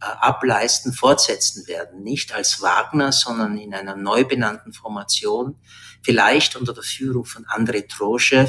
äh, 0.00 0.06
ableisten, 0.06 0.94
fortsetzen 0.94 1.68
werden. 1.68 2.02
Nicht 2.02 2.32
als 2.32 2.62
Wagner, 2.62 3.12
sondern 3.12 3.58
in 3.58 3.74
einer 3.74 3.94
neu 3.94 4.24
benannten 4.24 4.72
Formation, 4.72 5.56
vielleicht 6.02 6.56
unter 6.56 6.72
der 6.72 6.82
Führung 6.82 7.26
von 7.26 7.44
Andrei 7.44 7.82
Troschew, 7.82 8.38
äh, 8.38 8.48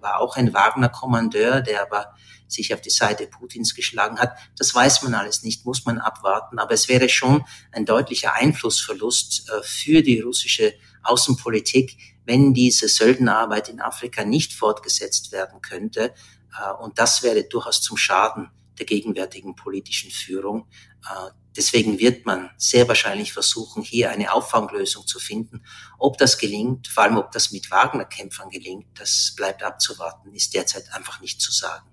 war 0.00 0.20
auch 0.20 0.36
ein 0.36 0.54
Wagner-Kommandeur, 0.54 1.60
der 1.60 1.82
aber 1.82 2.14
sich 2.48 2.74
auf 2.74 2.80
die 2.80 2.90
Seite 2.90 3.26
Putins 3.26 3.74
geschlagen 3.74 4.18
hat. 4.18 4.36
Das 4.56 4.74
weiß 4.74 5.02
man 5.02 5.14
alles 5.14 5.42
nicht, 5.42 5.64
muss 5.64 5.84
man 5.84 5.98
abwarten. 5.98 6.58
Aber 6.58 6.72
es 6.72 6.88
wäre 6.88 7.08
schon 7.08 7.44
ein 7.72 7.84
deutlicher 7.84 8.34
Einflussverlust 8.34 9.48
äh, 9.50 9.62
für 9.62 10.02
die 10.02 10.20
russische 10.20 10.74
Außenpolitik, 11.02 11.96
wenn 12.24 12.52
diese 12.54 12.88
Söldnerarbeit 12.88 13.68
in 13.68 13.80
Afrika 13.80 14.24
nicht 14.24 14.52
fortgesetzt 14.52 15.32
werden 15.32 15.60
könnte. 15.62 16.14
Äh, 16.58 16.72
und 16.82 16.98
das 16.98 17.22
wäre 17.22 17.44
durchaus 17.44 17.80
zum 17.82 17.96
Schaden 17.96 18.50
der 18.78 18.86
gegenwärtigen 18.86 19.54
politischen 19.54 20.10
Führung. 20.10 20.68
Äh, 21.04 21.30
deswegen 21.56 21.98
wird 21.98 22.26
man 22.26 22.50
sehr 22.56 22.88
wahrscheinlich 22.88 23.32
versuchen, 23.32 23.82
hier 23.82 24.10
eine 24.10 24.32
Auffanglösung 24.32 25.06
zu 25.06 25.18
finden. 25.18 25.64
Ob 25.98 26.18
das 26.18 26.38
gelingt, 26.38 26.88
vor 26.88 27.04
allem 27.04 27.18
ob 27.18 27.32
das 27.32 27.52
mit 27.52 27.70
Wagner-Kämpfern 27.70 28.50
gelingt, 28.50 28.86
das 28.98 29.34
bleibt 29.36 29.62
abzuwarten, 29.62 30.32
ist 30.32 30.54
derzeit 30.54 30.92
einfach 30.92 31.20
nicht 31.20 31.40
zu 31.40 31.52
sagen. 31.52 31.86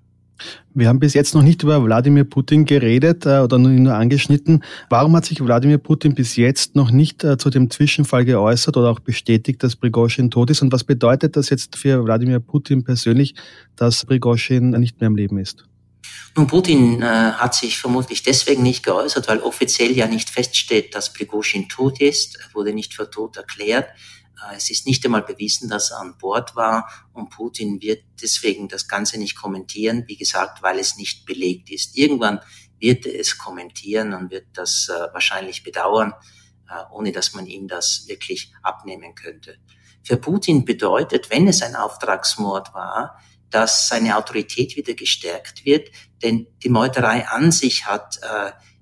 Wir 0.74 0.90
haben 0.90 1.00
bis 1.00 1.14
jetzt 1.14 1.34
noch 1.34 1.42
nicht 1.42 1.64
über 1.64 1.84
Wladimir 1.84 2.24
Putin 2.26 2.66
geredet 2.66 3.26
äh, 3.26 3.40
oder 3.40 3.58
nur 3.58 3.94
angeschnitten. 3.94 4.64
Warum 4.90 5.16
hat 5.16 5.26
sich 5.26 5.44
Wladimir 5.44 5.78
Putin 5.78 6.16
bis 6.16 6.36
jetzt 6.36 6.76
noch 6.76 6.92
nicht 6.92 7.24
äh, 7.24 7.38
zu 7.38 7.50
dem 7.50 7.70
Zwischenfall 7.70 8.26
geäußert 8.26 8.76
oder 8.78 8.90
auch 8.90 9.00
bestätigt, 9.00 9.64
dass 9.64 9.76
Prigozhin 9.76 10.32
tot 10.32 10.50
ist? 10.50 10.62
Und 10.62 10.72
was 10.74 10.84
bedeutet 10.84 11.36
das 11.36 11.50
jetzt 11.50 11.78
für 11.78 12.04
Wladimir 12.04 12.40
Putin 12.40 12.84
persönlich, 12.84 13.36
dass 13.76 14.06
Prigozhin 14.06 14.72
nicht 14.72 15.00
mehr 15.00 15.08
im 15.08 15.16
Leben 15.16 15.38
ist? 15.38 15.66
Nun, 16.36 16.48
Putin 16.48 17.02
äh, 17.02 17.06
hat 17.06 17.56
sich 17.56 17.78
vermutlich 17.78 18.22
deswegen 18.22 18.62
nicht 18.62 18.84
geäußert, 18.84 19.28
weil 19.28 19.40
offiziell 19.40 19.92
ja 19.94 20.08
nicht 20.08 20.30
feststeht, 20.30 20.94
dass 20.94 21.14
Prigozhin 21.14 21.70
tot 21.70 22.02
ist. 22.02 22.38
Er 22.38 22.54
wurde 22.54 22.74
nicht 22.74 22.94
für 22.94 23.10
tot 23.10 23.38
erklärt. 23.38 23.88
Äh, 24.42 24.56
es 24.58 24.70
ist 24.70 24.86
nicht 24.86 25.04
einmal 25.06 25.24
bewiesen, 25.24 25.70
dass 25.70 25.92
er 25.92 26.00
an 26.00 26.18
Bord 26.18 26.56
war 26.56 26.90
und 27.14 27.30
Putin 27.30 27.82
wird 27.82 28.04
deswegen 28.22 28.68
das 28.68 28.88
Ganze 28.88 29.18
nicht 29.18 29.36
kommentieren, 29.36 30.04
wie 30.08 30.18
gesagt, 30.18 30.62
weil 30.62 30.80
es 30.80 30.98
nicht 30.98 31.26
belegt 31.26 31.70
ist. 31.72 31.98
Irgendwann 31.98 32.40
wird 32.80 33.06
er 33.06 33.20
es 33.20 33.38
kommentieren 33.38 34.14
und 34.14 34.32
wird 34.32 34.48
das 34.54 34.90
äh, 34.90 35.14
wahrscheinlich 35.14 35.64
bedauern, 35.64 36.14
äh, 36.70 36.84
ohne 36.92 37.12
dass 37.12 37.34
man 37.34 37.46
ihm 37.46 37.68
das 37.68 38.06
wirklich 38.08 38.54
abnehmen 38.62 39.16
könnte. 39.16 39.58
Für 40.04 40.18
Putin 40.18 40.66
bedeutet, 40.66 41.30
wenn 41.32 41.48
es 41.48 41.62
ein 41.62 41.76
Auftragsmord 41.76 42.74
war, 42.74 43.20
dass 43.50 43.88
seine 43.88 44.18
Autorität 44.18 44.76
wieder 44.76 44.94
gestärkt 44.94 45.66
wird, 45.66 45.90
denn 46.22 46.48
die 46.64 46.70
Meuterei 46.70 47.28
an 47.28 47.52
sich 47.52 47.86
hat 47.86 48.20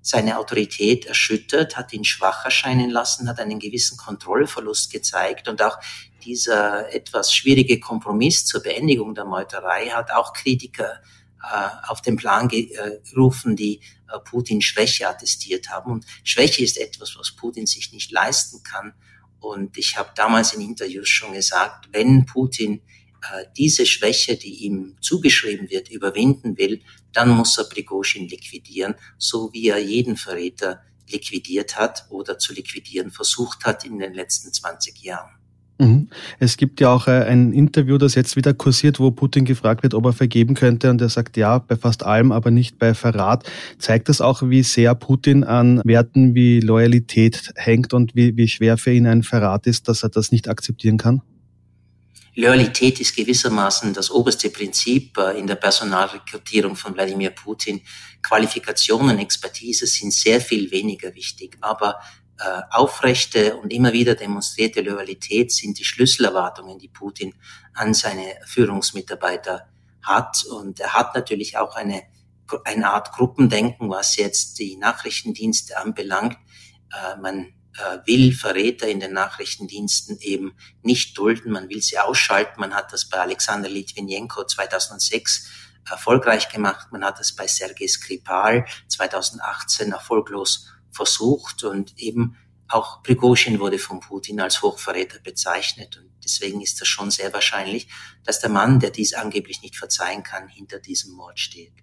seine 0.03 0.37
Autorität 0.37 1.05
erschüttert, 1.05 1.77
hat 1.77 1.93
ihn 1.93 2.03
schwach 2.03 2.43
erscheinen 2.43 2.89
lassen, 2.89 3.29
hat 3.29 3.39
einen 3.39 3.59
gewissen 3.59 3.97
Kontrollverlust 3.97 4.91
gezeigt 4.91 5.47
und 5.47 5.61
auch 5.61 5.79
dieser 6.25 6.93
etwas 6.93 7.33
schwierige 7.33 7.79
Kompromiss 7.79 8.45
zur 8.45 8.61
Beendigung 8.61 9.15
der 9.15 9.25
Meuterei 9.25 9.87
hat 9.87 10.11
auch 10.11 10.33
Kritiker 10.33 11.01
äh, 11.41 11.69
auf 11.87 12.01
den 12.01 12.17
Plan 12.17 12.49
gerufen, 12.49 13.55
die 13.55 13.79
äh, 14.09 14.19
Putin 14.19 14.61
Schwäche 14.61 15.07
attestiert 15.07 15.69
haben. 15.69 15.91
Und 15.91 16.05
Schwäche 16.23 16.63
ist 16.63 16.77
etwas, 16.77 17.15
was 17.17 17.35
Putin 17.35 17.65
sich 17.65 17.91
nicht 17.93 18.11
leisten 18.11 18.61
kann. 18.63 18.93
Und 19.39 19.77
ich 19.77 19.97
habe 19.97 20.11
damals 20.15 20.53
in 20.53 20.61
Interviews 20.61 21.09
schon 21.09 21.33
gesagt, 21.33 21.89
wenn 21.91 22.25
Putin 22.25 22.81
äh, 23.21 23.45
diese 23.57 23.85
Schwäche, 23.85 24.37
die 24.37 24.65
ihm 24.65 24.95
zugeschrieben 25.01 25.69
wird, 25.69 25.89
überwinden 25.89 26.57
will, 26.57 26.81
dann 27.13 27.29
muss 27.29 27.57
er 27.57 27.65
Prigozhin 27.65 28.27
liquidieren, 28.27 28.95
so 29.17 29.51
wie 29.53 29.69
er 29.69 29.79
jeden 29.79 30.17
Verräter 30.17 30.81
liquidiert 31.09 31.77
hat 31.77 32.05
oder 32.09 32.37
zu 32.37 32.53
liquidieren 32.53 33.11
versucht 33.11 33.65
hat 33.65 33.85
in 33.85 33.99
den 33.99 34.13
letzten 34.13 34.51
20 34.51 35.03
Jahren. 35.03 35.31
Mhm. 35.79 36.09
Es 36.39 36.57
gibt 36.57 36.79
ja 36.81 36.93
auch 36.93 37.07
äh, 37.07 37.23
ein 37.23 37.51
Interview, 37.51 37.97
das 37.97 38.15
jetzt 38.15 38.35
wieder 38.35 38.53
kursiert, 38.53 38.99
wo 38.99 39.11
Putin 39.11 39.43
gefragt 39.43 39.83
wird, 39.83 39.93
ob 39.93 40.05
er 40.05 40.13
vergeben 40.13 40.53
könnte 40.53 40.89
und 40.89 41.01
er 41.01 41.09
sagt 41.09 41.35
ja, 41.35 41.57
bei 41.57 41.75
fast 41.75 42.03
allem, 42.03 42.31
aber 42.31 42.51
nicht 42.51 42.77
bei 42.77 42.93
Verrat. 42.93 43.49
Zeigt 43.79 44.09
das 44.09 44.21
auch, 44.21 44.43
wie 44.43 44.63
sehr 44.63 44.93
Putin 44.95 45.43
an 45.43 45.81
Werten 45.83 46.35
wie 46.35 46.59
Loyalität 46.59 47.51
hängt 47.55 47.93
und 47.93 48.15
wie, 48.15 48.37
wie 48.37 48.47
schwer 48.47 48.77
für 48.77 48.91
ihn 48.91 49.07
ein 49.07 49.23
Verrat 49.23 49.65
ist, 49.65 49.87
dass 49.87 50.03
er 50.03 50.09
das 50.09 50.31
nicht 50.31 50.47
akzeptieren 50.47 50.97
kann? 50.97 51.21
Loyalität 52.35 52.99
ist 52.99 53.15
gewissermaßen 53.15 53.93
das 53.93 54.09
oberste 54.09 54.49
Prinzip 54.49 55.17
äh, 55.17 55.37
in 55.37 55.45
der 55.45 55.55
Personalrekrutierung 55.55 56.75
von 56.75 56.95
Wladimir 56.95 57.29
Putin. 57.29 57.81
Qualifikationen, 58.23 59.19
Expertise 59.19 59.85
sind 59.85 60.13
sehr 60.13 60.41
viel 60.41 60.71
weniger 60.71 61.13
wichtig, 61.13 61.57
aber 61.61 61.99
äh, 62.39 62.61
aufrechte 62.71 63.55
und 63.57 63.71
immer 63.71 63.93
wieder 63.93 64.15
demonstrierte 64.15 64.81
Loyalität 64.81 65.51
sind 65.51 65.77
die 65.77 65.83
Schlüsselerwartungen, 65.83 66.79
die 66.79 66.87
Putin 66.87 67.35
an 67.75 67.93
seine 67.93 68.35
Führungsmitarbeiter 68.47 69.69
hat. 70.01 70.43
Und 70.45 70.79
er 70.79 70.93
hat 70.95 71.13
natürlich 71.13 71.57
auch 71.57 71.75
eine, 71.75 72.01
eine 72.65 72.89
Art 72.89 73.11
Gruppendenken, 73.11 73.91
was 73.91 74.15
jetzt 74.15 74.57
die 74.57 74.75
Nachrichtendienste 74.77 75.77
anbelangt. 75.77 76.37
Äh, 76.91 77.19
man 77.21 77.53
will 78.05 78.33
Verräter 78.33 78.87
in 78.87 78.99
den 78.99 79.13
Nachrichtendiensten 79.13 80.19
eben 80.19 80.55
nicht 80.81 81.17
dulden. 81.17 81.51
Man 81.51 81.69
will 81.69 81.81
sie 81.81 81.99
ausschalten. 81.99 82.59
Man 82.59 82.73
hat 82.73 82.93
das 82.93 83.09
bei 83.09 83.17
Alexander 83.17 83.69
Litvinenko 83.69 84.45
2006 84.45 85.49
erfolgreich 85.89 86.49
gemacht. 86.49 86.91
Man 86.91 87.03
hat 87.03 87.19
es 87.19 87.35
bei 87.35 87.47
Sergei 87.47 87.87
Skripal 87.87 88.65
2018 88.87 89.91
erfolglos 89.91 90.67
versucht 90.91 91.63
und 91.63 91.97
eben 91.97 92.37
auch 92.67 93.03
Prigozhin 93.03 93.59
wurde 93.59 93.77
von 93.77 93.99
Putin 93.99 94.39
als 94.39 94.61
Hochverräter 94.61 95.19
bezeichnet 95.19 95.97
und 95.97 96.11
deswegen 96.23 96.61
ist 96.61 96.81
es 96.81 96.87
schon 96.87 97.11
sehr 97.11 97.33
wahrscheinlich, 97.33 97.87
dass 98.23 98.39
der 98.39 98.49
Mann, 98.49 98.79
der 98.79 98.89
dies 98.89 99.13
angeblich 99.13 99.61
nicht 99.61 99.75
verzeihen 99.75 100.23
kann, 100.23 100.47
hinter 100.47 100.79
diesem 100.79 101.13
Mord 101.13 101.39
steht. 101.39 101.73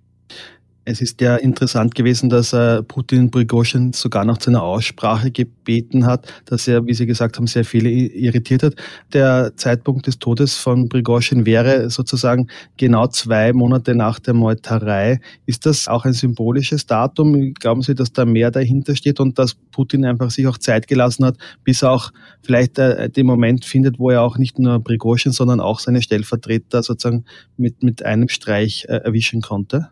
Es 0.91 1.01
ist 1.01 1.21
ja 1.21 1.37
interessant 1.37 1.95
gewesen, 1.95 2.31
dass 2.31 2.53
äh, 2.53 2.83
Putin 2.83 3.31
Prigozhin 3.31 3.93
sogar 3.93 4.25
noch 4.25 4.39
zu 4.39 4.51
einer 4.51 4.65
Aussprache 4.65 5.31
gebeten 5.31 6.05
hat, 6.05 6.27
dass 6.47 6.67
er, 6.67 6.85
wie 6.85 6.95
Sie 6.95 7.07
gesagt 7.07 7.37
haben, 7.37 7.47
sehr 7.47 7.65
viele 7.65 7.89
irritiert 7.89 8.65
hat. 8.65 8.75
Der 9.13 9.53
Zeitpunkt 9.55 10.09
des 10.09 10.19
Todes 10.19 10.57
von 10.57 10.89
Prigozhin 10.89 11.47
wäre 11.47 11.91
sozusagen 11.91 12.49
genau 12.77 13.07
zwei 13.07 13.53
Monate 13.53 13.95
nach 13.95 14.19
der 14.19 14.35
Meuterei. 14.35 15.21
Ist 15.47 15.65
das 15.65 15.87
auch 15.87 16.05
ein 16.05 16.13
symbolisches 16.13 16.87
Datum? 16.87 17.55
Glauben 17.55 17.83
Sie, 17.83 17.95
dass 17.95 18.13
da 18.13 18.25
mehr 18.25 18.51
dahinter 18.51 18.97
steht 18.97 19.21
und 19.21 19.39
dass 19.39 19.55
Putin 19.55 20.05
einfach 20.05 20.33
sich 20.33 20.49
auch 20.49 20.59
Zeit 20.59 20.89
gelassen 20.89 21.25
hat, 21.25 21.37
bis 21.63 21.83
er 21.83 21.93
auch 21.93 22.11
vielleicht 22.43 22.81
äh, 22.81 23.09
den 23.09 23.27
Moment 23.27 23.65
findet, 23.65 24.01
wo 24.01 24.11
er 24.11 24.23
auch 24.23 24.39
nicht 24.39 24.59
nur 24.59 24.83
Prigozhin, 24.83 25.31
sondern 25.31 25.61
auch 25.61 25.79
seine 25.79 26.03
Stellvertreter 26.03 26.83
sozusagen 26.83 27.27
mit, 27.57 27.85
mit 27.85 28.05
einem 28.05 28.29
Streich 28.29 28.87
äh, 28.89 28.97
erwischen 28.97 29.41
konnte? 29.41 29.91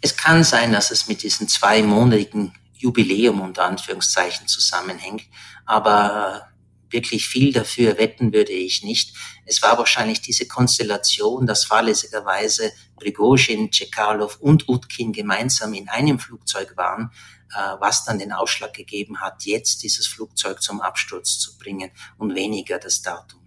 Es 0.00 0.16
kann 0.16 0.44
sein, 0.44 0.72
dass 0.72 0.90
es 0.90 1.08
mit 1.08 1.22
diesem 1.22 1.48
zweimonatigen 1.48 2.52
Jubiläum 2.74 3.40
unter 3.40 3.64
Anführungszeichen 3.64 4.48
zusammenhängt, 4.48 5.24
aber 5.66 6.50
wirklich 6.90 7.26
viel 7.26 7.52
dafür 7.52 7.98
wetten 7.98 8.32
würde 8.32 8.52
ich 8.52 8.82
nicht. 8.82 9.14
Es 9.46 9.62
war 9.62 9.78
wahrscheinlich 9.78 10.20
diese 10.20 10.46
Konstellation, 10.46 11.46
dass 11.46 11.64
fahrlässigerweise 11.64 12.72
Prigozhin, 12.96 13.70
Tschekalov 13.70 14.38
und 14.40 14.68
Utkin 14.68 15.12
gemeinsam 15.12 15.74
in 15.74 15.88
einem 15.88 16.18
Flugzeug 16.18 16.76
waren, 16.76 17.10
äh, 17.54 17.80
was 17.80 18.04
dann 18.04 18.18
den 18.18 18.32
Ausschlag 18.32 18.72
gegeben 18.72 19.20
hat, 19.20 19.44
jetzt 19.44 19.82
dieses 19.82 20.06
Flugzeug 20.06 20.62
zum 20.62 20.80
Absturz 20.80 21.38
zu 21.38 21.56
bringen 21.58 21.90
und 22.18 22.34
weniger 22.34 22.78
das 22.78 23.02
Datum. 23.02 23.40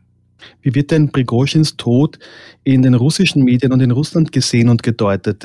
Wie 0.62 0.76
wird 0.76 0.92
denn 0.92 1.12
Prigozhins 1.12 1.78
Tod 1.78 2.20
in 2.64 2.82
den 2.82 2.96
russischen 2.96 3.44
Medien 3.44 3.72
und 3.72 3.80
in 3.80 3.92
Russland 3.92 4.32
gesehen 4.32 4.70
und 4.70 4.84
gedeutet? 4.84 5.44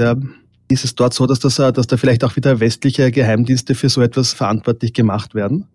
Ist 0.68 0.84
es 0.84 0.94
dort 0.94 1.14
so, 1.14 1.26
dass, 1.26 1.40
das, 1.40 1.56
dass 1.56 1.86
da 1.86 1.96
vielleicht 1.96 2.24
auch 2.24 2.36
wieder 2.36 2.60
westliche 2.60 3.10
Geheimdienste 3.10 3.74
für 3.74 3.88
so 3.88 4.02
etwas 4.02 4.34
verantwortlich 4.34 4.92
gemacht 4.92 5.34
werden? 5.34 5.66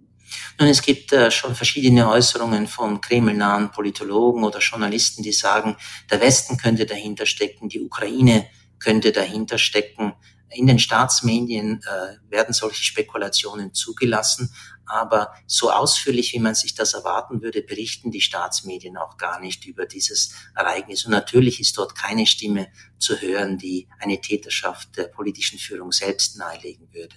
Nun, 0.60 0.70
es 0.70 0.82
gibt 0.82 1.12
äh, 1.14 1.32
schon 1.32 1.56
verschiedene 1.56 2.10
Äußerungen 2.10 2.68
von 2.68 3.02
kremlnahen 3.02 3.72
Politologen 3.72 4.44
oder 4.44 4.60
Journalisten, 4.60 5.24
die 5.24 5.32
sagen, 5.32 5.76
der 6.12 6.22
Westen 6.22 6.58
könnte 6.58 6.86
dahinter 6.86 7.26
stecken, 7.26 7.70
die 7.70 7.82
Ukraine 7.82 8.46
könnte 8.80 9.12
dahinter 9.12 9.58
stecken. 9.58 10.14
In 10.50 10.68
den 10.68 10.78
Staatsmedien 10.78 11.82
äh, 11.84 12.32
werden 12.32 12.54
solche 12.54 12.84
Spekulationen 12.84 13.74
zugelassen, 13.74 14.54
aber 14.86 15.34
so 15.48 15.72
ausführlich, 15.72 16.34
wie 16.34 16.40
man 16.40 16.56
sich 16.56 16.76
das 16.76 16.94
erwarten 16.94 17.42
würde, 17.42 17.62
berichten 17.62 18.12
die 18.12 18.22
Staatsmedien 18.22 18.98
auch 18.98 19.18
gar 19.18 19.40
nicht 19.40 19.66
über 19.66 19.86
dieses 19.86 20.34
Ereignis. 20.56 21.06
Und 21.06 21.12
natürlich 21.12 21.60
ist 21.60 21.78
dort 21.78 21.96
keine 21.96 22.26
Stimme 22.26 22.68
zu 22.98 23.20
hören, 23.22 23.58
die 23.58 23.88
eine 24.00 24.20
Täterschaft 24.20 24.98
der 24.98 25.06
politischen 25.06 25.60
Führung 25.60 25.92
selbst 25.92 26.38
nahelegen 26.38 26.94
würde. 26.94 27.16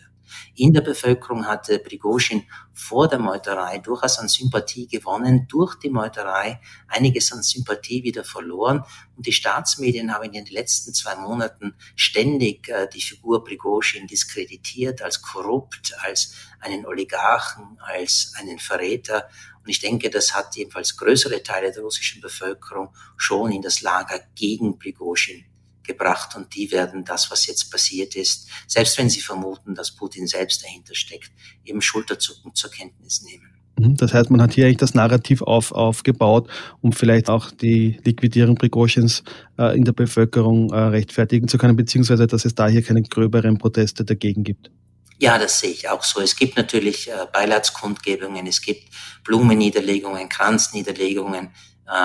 In 0.54 0.72
der 0.72 0.80
Bevölkerung 0.80 1.46
hatte 1.46 1.78
Prigozhin 1.78 2.44
vor 2.72 3.08
der 3.08 3.18
Meuterei 3.18 3.78
durchaus 3.78 4.18
an 4.18 4.28
Sympathie 4.28 4.86
gewonnen, 4.86 5.46
durch 5.48 5.76
die 5.76 5.90
Meuterei 5.90 6.60
einiges 6.88 7.32
an 7.32 7.42
Sympathie 7.42 8.02
wieder 8.02 8.24
verloren. 8.24 8.84
Und 9.16 9.26
die 9.26 9.32
Staatsmedien 9.32 10.12
haben 10.12 10.24
in 10.24 10.32
den 10.32 10.46
letzten 10.46 10.92
zwei 10.92 11.16
Monaten 11.16 11.74
ständig 11.94 12.68
äh, 12.68 12.88
die 12.92 13.02
Figur 13.02 13.44
Prigozhin 13.44 14.06
diskreditiert 14.06 15.02
als 15.02 15.22
korrupt, 15.22 15.94
als 16.02 16.34
einen 16.60 16.86
Oligarchen, 16.86 17.78
als 17.80 18.32
einen 18.38 18.58
Verräter. 18.58 19.28
Und 19.62 19.70
ich 19.70 19.80
denke, 19.80 20.10
das 20.10 20.34
hat 20.34 20.54
jedenfalls 20.56 20.96
größere 20.96 21.42
Teile 21.42 21.72
der 21.72 21.82
russischen 21.82 22.20
Bevölkerung 22.20 22.94
schon 23.16 23.52
in 23.52 23.62
das 23.62 23.80
Lager 23.80 24.20
gegen 24.34 24.78
Prigozhin 24.78 25.44
gebracht 25.86 26.36
und 26.36 26.54
die 26.54 26.70
werden 26.70 27.04
das, 27.04 27.30
was 27.30 27.46
jetzt 27.46 27.70
passiert 27.70 28.16
ist, 28.16 28.48
selbst 28.66 28.98
wenn 28.98 29.10
sie 29.10 29.20
vermuten, 29.20 29.74
dass 29.74 29.94
Putin 29.94 30.26
selbst 30.26 30.64
dahinter 30.64 30.94
steckt, 30.94 31.30
eben 31.64 31.80
Schulterzucken 31.82 32.54
zur 32.54 32.70
Kenntnis 32.70 33.22
nehmen. 33.22 33.56
Mhm, 33.78 33.96
das 33.96 34.14
heißt, 34.14 34.30
man 34.30 34.42
hat 34.42 34.54
hier 34.54 34.66
eigentlich 34.66 34.78
das 34.78 34.94
Narrativ 34.94 35.42
auf, 35.42 35.72
aufgebaut, 35.72 36.48
um 36.80 36.92
vielleicht 36.92 37.28
auch 37.28 37.50
die 37.50 38.00
Liquidierung 38.04 38.56
Prigozhins 38.56 39.22
äh, 39.58 39.76
in 39.76 39.84
der 39.84 39.92
Bevölkerung 39.92 40.72
äh, 40.72 40.76
rechtfertigen 40.76 41.48
zu 41.48 41.58
können, 41.58 41.76
beziehungsweise 41.76 42.26
dass 42.26 42.44
es 42.44 42.54
da 42.54 42.68
hier 42.68 42.82
keine 42.82 43.02
gröberen 43.02 43.58
Proteste 43.58 44.04
dagegen 44.04 44.44
gibt. 44.44 44.70
Ja, 45.18 45.38
das 45.38 45.60
sehe 45.60 45.70
ich 45.70 45.88
auch 45.88 46.02
so. 46.02 46.20
Es 46.20 46.36
gibt 46.36 46.56
natürlich 46.56 47.08
äh, 47.08 47.12
Beileidskundgebungen, 47.32 48.46
es 48.46 48.60
gibt 48.60 48.84
Blumenniederlegungen, 49.24 50.28
Kranzniederlegungen, 50.28 51.50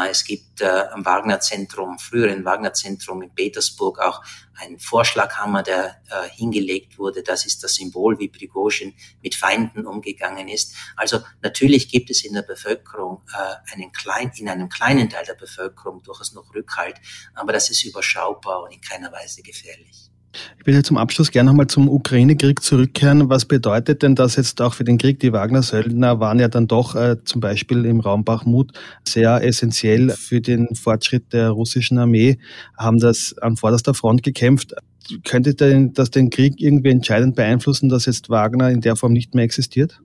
es 0.10 0.24
gibt 0.24 0.62
äh, 0.62 0.86
am 0.92 1.06
Wagner-Zentrum, 1.06 1.98
früheren 1.98 2.46
Wagner-Zentrum 2.46 3.22
in 3.22 3.34
Petersburg 3.34 4.00
auch 4.00 4.24
einen 4.54 4.80
Vorschlaghammer, 4.80 5.64
der 5.64 6.02
äh, 6.10 6.30
hingelegt 6.30 7.00
wurde. 7.00 7.24
Das 7.24 7.46
ist 7.46 7.64
das 7.64 7.76
Symbol, 7.76 8.20
wie 8.20 8.28
Prigozhin 8.28 8.94
mit 9.24 9.36
Feinden 9.36 9.88
umgegangen 9.88 10.48
ist. 10.48 10.76
Also 10.96 11.22
natürlich 11.42 11.90
gibt 11.90 12.12
es 12.12 12.24
in 12.24 12.34
der 12.34 12.44
Bevölkerung 12.44 13.24
einen 13.72 13.92
klein, 13.92 14.32
in 14.36 14.50
einem 14.50 14.70
kleinen 14.70 15.10
Teil 15.10 15.26
der 15.26 15.36
Bevölkerung 15.36 16.04
durchaus 16.04 16.34
noch 16.34 16.54
Rückhalt, 16.54 16.98
aber 17.34 17.54
das 17.54 17.70
ist 17.70 17.84
überschaubar 17.84 18.64
und 18.64 18.72
in 18.72 18.82
keiner 18.82 19.12
Weise 19.12 19.42
gefährlich. 19.42 20.11
Ich 20.60 20.66
will 20.66 20.84
zum 20.84 20.98
Abschluss 20.98 21.32
gerne 21.32 21.50
nochmal 21.50 21.68
zum 21.68 21.90
Ukraine-Krieg 21.90 22.62
zurückkehren. 22.62 23.30
Was 23.30 23.46
bedeutet 23.46 24.04
denn 24.04 24.16
das 24.16 24.36
jetzt 24.36 24.62
auch 24.62 24.74
für 24.74 24.84
den 24.84 24.98
Krieg? 24.98 25.20
Die 25.20 25.34
Wagner-Söldner 25.34 26.20
waren 26.20 26.40
ja 26.40 26.48
dann 26.48 26.68
doch 26.68 26.96
äh, 26.96 27.18
zum 27.24 27.42
Beispiel 27.42 27.86
im 27.86 28.00
Raum 28.00 28.24
Bachmut 28.24 28.72
sehr 29.08 29.44
essentiell 29.44 30.12
für 30.12 30.42
den 30.42 30.76
Fortschritt 30.76 31.34
der 31.34 31.50
russischen 31.50 31.98
Armee, 31.98 32.38
haben 32.78 33.00
das 33.00 33.36
an 33.40 33.58
vorderster 33.58 33.94
Front 33.94 34.24
gekämpft. 34.24 34.74
Könnte 35.26 35.56
denn 35.56 35.94
das 35.94 36.12
den 36.12 36.30
Krieg 36.30 36.54
irgendwie 36.58 36.92
entscheidend 36.92 37.36
beeinflussen, 37.36 37.90
dass 37.90 38.06
jetzt 38.06 38.30
Wagner 38.30 38.70
in 38.70 38.82
der 38.82 38.96
Form 38.96 39.14
nicht 39.14 39.36
mehr 39.36 39.44
existiert? 39.44 40.00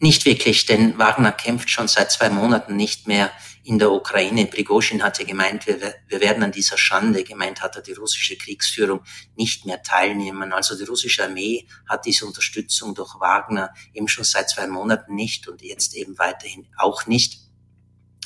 Nicht 0.00 0.24
wirklich, 0.24 0.64
denn 0.64 0.98
Wagner 0.98 1.30
kämpft 1.30 1.68
schon 1.68 1.86
seit 1.86 2.10
zwei 2.10 2.30
Monaten 2.30 2.74
nicht 2.74 3.06
mehr 3.06 3.30
in 3.62 3.78
der 3.78 3.90
Ukraine. 3.90 4.46
Prigozhin 4.46 5.02
hatte 5.02 5.24
gemeint, 5.24 5.66
wir, 5.66 5.94
wir 6.08 6.20
werden 6.20 6.42
an 6.42 6.52
dieser 6.52 6.78
Schande, 6.78 7.24
gemeint 7.24 7.62
hat 7.62 7.76
er, 7.76 7.82
die 7.82 7.92
russische 7.92 8.36
Kriegsführung 8.36 9.02
nicht 9.36 9.66
mehr 9.66 9.82
teilnehmen. 9.82 10.52
Also 10.52 10.76
die 10.76 10.84
russische 10.84 11.24
Armee 11.24 11.66
hat 11.88 12.06
diese 12.06 12.26
Unterstützung 12.26 12.94
durch 12.94 13.20
Wagner 13.20 13.72
eben 13.92 14.08
schon 14.08 14.24
seit 14.24 14.50
zwei 14.50 14.66
Monaten 14.66 15.14
nicht 15.14 15.46
und 15.48 15.62
jetzt 15.62 15.94
eben 15.94 16.18
weiterhin 16.18 16.68
auch 16.78 17.06
nicht. 17.06 17.38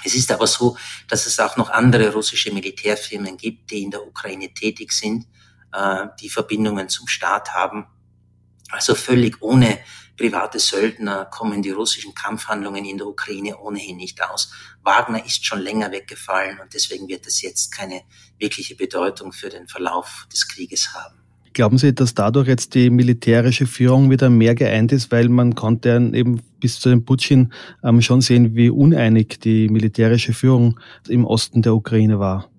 Es 0.04 0.14
ist 0.14 0.30
aber 0.30 0.46
so, 0.46 0.76
dass 1.08 1.26
es 1.26 1.40
auch 1.40 1.56
noch 1.56 1.70
andere 1.70 2.12
russische 2.12 2.52
Militärfirmen 2.52 3.36
gibt, 3.36 3.70
die 3.70 3.82
in 3.82 3.90
der 3.90 4.06
Ukraine 4.06 4.52
tätig 4.52 4.92
sind, 4.92 5.26
äh, 5.72 6.06
die 6.20 6.28
Verbindungen 6.28 6.88
zum 6.88 7.08
Staat 7.08 7.54
haben. 7.54 7.86
Also 8.70 8.94
völlig 8.94 9.40
ohne 9.40 9.78
private 10.16 10.58
Söldner 10.58 11.24
kommen 11.26 11.62
die 11.62 11.70
russischen 11.70 12.14
Kampfhandlungen 12.14 12.84
in 12.84 12.98
der 12.98 13.06
Ukraine 13.06 13.58
ohnehin 13.58 13.96
nicht 13.96 14.22
aus. 14.22 14.52
Wagner 14.82 15.24
ist 15.24 15.44
schon 15.44 15.60
länger 15.60 15.90
weggefallen 15.90 16.58
und 16.60 16.72
deswegen 16.74 17.08
wird 17.08 17.26
es 17.26 17.42
jetzt 17.42 17.74
keine 17.74 18.02
wirkliche 18.38 18.76
Bedeutung 18.76 19.32
für 19.32 19.48
den 19.48 19.66
Verlauf 19.68 20.26
des 20.32 20.48
Krieges 20.48 20.94
haben. 20.94 21.24
Glauben 21.54 21.78
Sie, 21.78 21.94
dass 21.94 22.14
dadurch 22.14 22.48
jetzt 22.48 22.74
die 22.74 22.90
militärische 22.90 23.66
Führung 23.66 24.10
wieder 24.10 24.28
mehr 24.28 24.56
geeint 24.56 24.90
ist, 24.90 25.12
weil 25.12 25.28
man 25.28 25.54
konnte 25.54 26.10
eben 26.12 26.42
bis 26.58 26.80
zu 26.80 26.88
dem 26.88 27.04
Putin 27.04 27.52
ähm, 27.84 28.02
schon 28.02 28.20
sehen, 28.22 28.56
wie 28.56 28.70
uneinig 28.70 29.38
die 29.38 29.68
militärische 29.68 30.32
Führung 30.32 30.80
im 31.08 31.24
Osten 31.24 31.62
der 31.62 31.74
Ukraine 31.74 32.18
war? 32.18 32.50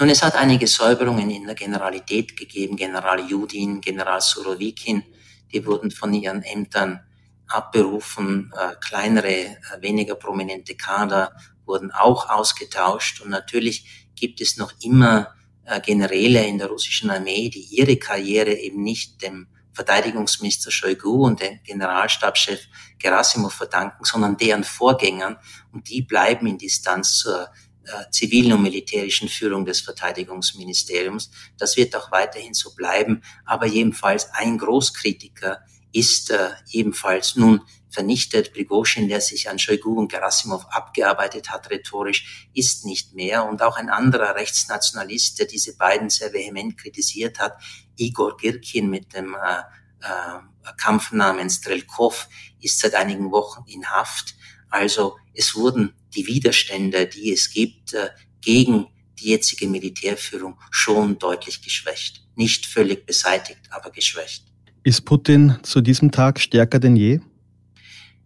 Nun, 0.00 0.08
es 0.08 0.22
hat 0.22 0.36
einige 0.36 0.66
Säuberungen 0.66 1.28
in 1.28 1.44
der 1.44 1.54
Generalität 1.54 2.36
gegeben. 2.36 2.76
General 2.76 3.20
Judin, 3.28 3.82
General 3.82 4.20
Surovikin, 4.20 5.02
die 5.52 5.64
wurden 5.66 5.90
von 5.90 6.12
ihren 6.14 6.42
Ämtern 6.42 7.00
abberufen. 7.46 8.52
Äh, 8.56 8.74
kleinere, 8.80 9.28
äh, 9.28 9.56
weniger 9.80 10.14
prominente 10.14 10.74
Kader 10.76 11.34
wurden 11.64 11.90
auch 11.90 12.28
ausgetauscht. 12.28 13.20
Und 13.20 13.30
natürlich 13.30 14.08
gibt 14.14 14.40
es 14.40 14.56
noch 14.56 14.72
immer 14.82 15.34
äh, 15.64 15.80
Generäle 15.80 16.46
in 16.46 16.58
der 16.58 16.68
russischen 16.68 17.10
Armee, 17.10 17.48
die 17.50 17.60
ihre 17.60 17.96
Karriere 17.96 18.52
eben 18.52 18.82
nicht 18.82 19.22
dem 19.22 19.48
Verteidigungsminister 19.72 20.72
Shoigu 20.72 21.24
und 21.24 21.40
dem 21.40 21.60
Generalstabschef 21.62 22.66
Gerasimov 22.98 23.54
verdanken, 23.54 24.04
sondern 24.04 24.36
deren 24.36 24.64
Vorgängern. 24.64 25.36
Und 25.72 25.88
die 25.88 26.02
bleiben 26.02 26.48
in 26.48 26.58
Distanz 26.58 27.18
zur 27.18 27.48
äh, 27.88 28.10
zivilen 28.10 28.52
und 28.52 28.62
militärischen 28.62 29.28
Führung 29.28 29.64
des 29.64 29.80
Verteidigungsministeriums. 29.80 31.30
Das 31.56 31.76
wird 31.76 31.96
auch 31.96 32.12
weiterhin 32.12 32.54
so 32.54 32.74
bleiben. 32.74 33.22
Aber 33.44 33.66
jedenfalls 33.66 34.28
ein 34.32 34.58
Großkritiker 34.58 35.60
ist 35.92 36.30
äh, 36.30 36.50
ebenfalls 36.70 37.36
nun 37.36 37.62
vernichtet. 37.90 38.52
Prigozhin, 38.52 39.08
der 39.08 39.20
sich 39.20 39.48
an 39.48 39.58
Shoigu 39.58 39.98
und 39.98 40.12
Gerasimov 40.12 40.66
abgearbeitet 40.70 41.50
hat, 41.50 41.70
rhetorisch, 41.70 42.48
ist 42.52 42.84
nicht 42.84 43.14
mehr. 43.14 43.44
Und 43.46 43.62
auch 43.62 43.76
ein 43.76 43.88
anderer 43.88 44.34
Rechtsnationalist, 44.34 45.38
der 45.38 45.46
diese 45.46 45.76
beiden 45.76 46.10
sehr 46.10 46.32
vehement 46.32 46.76
kritisiert 46.76 47.38
hat, 47.38 47.56
Igor 47.96 48.36
Girkin 48.36 48.90
mit 48.90 49.14
dem 49.14 49.34
äh, 49.34 49.60
äh, 50.00 50.72
Kampfnamen 50.76 51.48
Strelkov, 51.48 52.28
ist 52.60 52.80
seit 52.80 52.94
einigen 52.94 53.30
Wochen 53.32 53.64
in 53.66 53.88
Haft. 53.88 54.34
Also 54.70 55.16
es 55.32 55.54
wurden 55.54 55.94
die 56.14 56.26
Widerstände, 56.26 57.06
die 57.06 57.32
es 57.32 57.50
gibt, 57.50 57.94
äh, 57.94 58.08
gegen 58.40 58.86
die 59.18 59.30
jetzige 59.30 59.66
Militärführung 59.66 60.58
schon 60.70 61.18
deutlich 61.18 61.62
geschwächt. 61.62 62.22
Nicht 62.36 62.66
völlig 62.66 63.04
beseitigt, 63.04 63.60
aber 63.70 63.90
geschwächt. 63.90 64.44
Ist 64.84 65.04
Putin 65.04 65.58
zu 65.62 65.80
diesem 65.80 66.10
Tag 66.12 66.40
stärker 66.40 66.78
denn 66.78 66.96
je? 66.96 67.20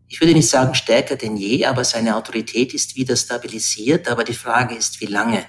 Ich 0.08 0.20
würde 0.20 0.34
nicht 0.34 0.48
sagen 0.48 0.74
stärker 0.74 1.16
denn 1.16 1.36
je, 1.38 1.64
aber 1.64 1.84
seine 1.84 2.16
Autorität 2.16 2.74
ist 2.74 2.96
wieder 2.96 3.16
stabilisiert. 3.16 4.08
Aber 4.08 4.24
die 4.24 4.34
Frage 4.34 4.74
ist, 4.74 5.00
wie 5.00 5.06
lange? 5.06 5.46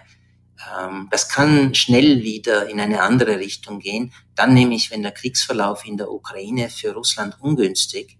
Ähm, 0.80 1.10
das 1.12 1.28
kann 1.28 1.76
schnell 1.76 2.24
wieder 2.24 2.70
in 2.70 2.80
eine 2.80 3.02
andere 3.02 3.40
Richtung 3.40 3.80
gehen. 3.80 4.14
Dann 4.36 4.54
nämlich, 4.54 4.90
wenn 4.90 5.02
der 5.02 5.12
Kriegsverlauf 5.12 5.86
in 5.86 5.98
der 5.98 6.10
Ukraine 6.10 6.70
für 6.70 6.94
Russland 6.94 7.36
ungünstig 7.42 8.18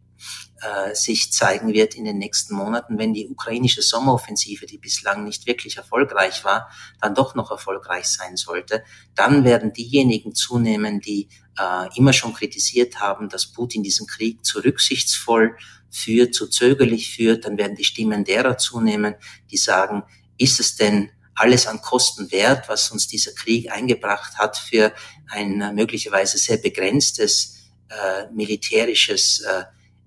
äh, 0.64 0.96
sich 0.96 1.32
zeigen 1.32 1.74
wird 1.74 1.96
in 1.96 2.06
den 2.06 2.18
nächsten 2.18 2.56
Monaten, 2.56 2.98
wenn 2.98 3.14
die 3.14 3.28
ukrainische 3.28 3.82
Sommeroffensive, 3.82 4.66
die 4.66 4.78
bislang 4.78 5.24
nicht 5.26 5.46
wirklich 5.46 5.78
erfolgreich 5.78 6.46
war, 6.46 6.70
dann 7.02 7.16
doch 7.16 7.36
noch 7.36 7.52
erfolgreich 7.52 8.06
sein 8.06 8.38
sollte, 8.38 8.84
dann 9.14 9.44
werden 9.44 9.74
diejenigen 9.74 10.34
zunehmen, 10.34 11.02
die 11.02 11.28
äh, 11.60 11.88
immer 11.98 12.14
schon 12.14 12.34
kritisiert 12.34 13.00
haben, 13.00 13.30
dass 13.30 13.52
Putin 13.52 13.84
diesen 13.84 14.08
Krieg 14.08 14.46
zu 14.46 14.60
rücksichtsvoll 14.60 15.58
führt, 15.90 16.34
zu 16.34 16.48
zögerlich 16.48 17.14
führt, 17.14 17.46
dann 17.46 17.58
werden 17.58 17.76
die 17.76 17.84
Stimmen 17.84 18.24
derer 18.24 18.58
zunehmen, 18.58 19.16
die 19.52 19.58
sagen, 19.58 20.04
ist 20.38 20.60
es 20.60 20.76
denn 20.76 21.12
alles 21.36 21.68
an 21.68 21.82
Kosten 21.82 22.32
wert, 22.32 22.70
was 22.70 22.90
uns 22.92 23.08
dieser 23.08 23.34
Krieg 23.34 23.72
eingebracht 23.72 24.38
hat 24.38 24.58
für 24.58 24.94
ein 25.30 25.62
äh, 25.62 25.74
möglicherweise 25.74 26.38
sehr 26.38 26.58
begrenztes 26.58 27.58
äh, 27.90 28.32
militärisches 28.32 29.42
äh, 29.42 29.64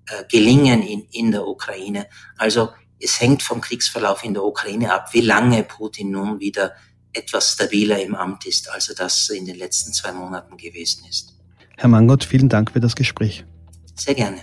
äh, 0.07 0.23
gelingen 0.29 0.81
in, 0.81 1.07
in 1.11 1.31
der 1.31 1.47
Ukraine. 1.47 2.07
Also 2.37 2.69
es 2.99 3.19
hängt 3.21 3.43
vom 3.43 3.61
Kriegsverlauf 3.61 4.23
in 4.23 4.33
der 4.33 4.43
Ukraine 4.43 4.93
ab, 4.93 5.13
wie 5.13 5.21
lange 5.21 5.63
Putin 5.63 6.11
nun 6.11 6.39
wieder 6.39 6.73
etwas 7.13 7.53
stabiler 7.53 8.01
im 8.01 8.15
Amt 8.15 8.45
ist, 8.45 8.69
als 8.69 8.89
er 8.89 8.95
das 8.95 9.29
in 9.29 9.45
den 9.45 9.57
letzten 9.57 9.93
zwei 9.93 10.11
Monaten 10.11 10.57
gewesen 10.57 11.05
ist. 11.09 11.33
Herr 11.77 11.89
Mangott, 11.89 12.23
vielen 12.23 12.49
Dank 12.49 12.71
für 12.71 12.79
das 12.79 12.95
Gespräch. 12.95 13.45
Sehr 13.95 14.15
gerne. 14.15 14.41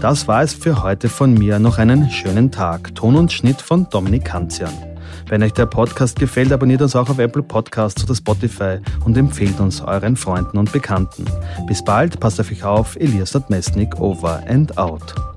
Das 0.00 0.28
war 0.28 0.42
es 0.42 0.52
für 0.54 0.82
heute 0.82 1.08
von 1.08 1.34
mir. 1.34 1.58
Noch 1.58 1.78
einen 1.78 2.10
schönen 2.10 2.52
Tag. 2.52 2.94
Ton 2.94 3.16
und 3.16 3.32
Schnitt 3.32 3.62
von 3.62 3.88
Dominik 3.88 4.26
Kanzian. 4.26 4.85
Wenn 5.28 5.42
euch 5.42 5.52
der 5.52 5.66
Podcast 5.66 6.18
gefällt, 6.18 6.52
abonniert 6.52 6.82
uns 6.82 6.94
auch 6.94 7.08
auf 7.10 7.18
Apple 7.18 7.42
Podcasts 7.42 8.04
oder 8.04 8.14
Spotify 8.14 8.78
und 9.04 9.16
empfehlt 9.16 9.58
uns 9.58 9.80
euren 9.80 10.16
Freunden 10.16 10.56
und 10.56 10.72
Bekannten. 10.72 11.24
Bis 11.66 11.82
bald, 11.84 12.20
passt 12.20 12.40
auf 12.40 12.50
euch 12.50 12.62
auf. 12.62 12.96
Elias 12.96 13.36
Mesnik, 13.48 14.00
over 14.00 14.42
and 14.48 14.78
out. 14.78 15.35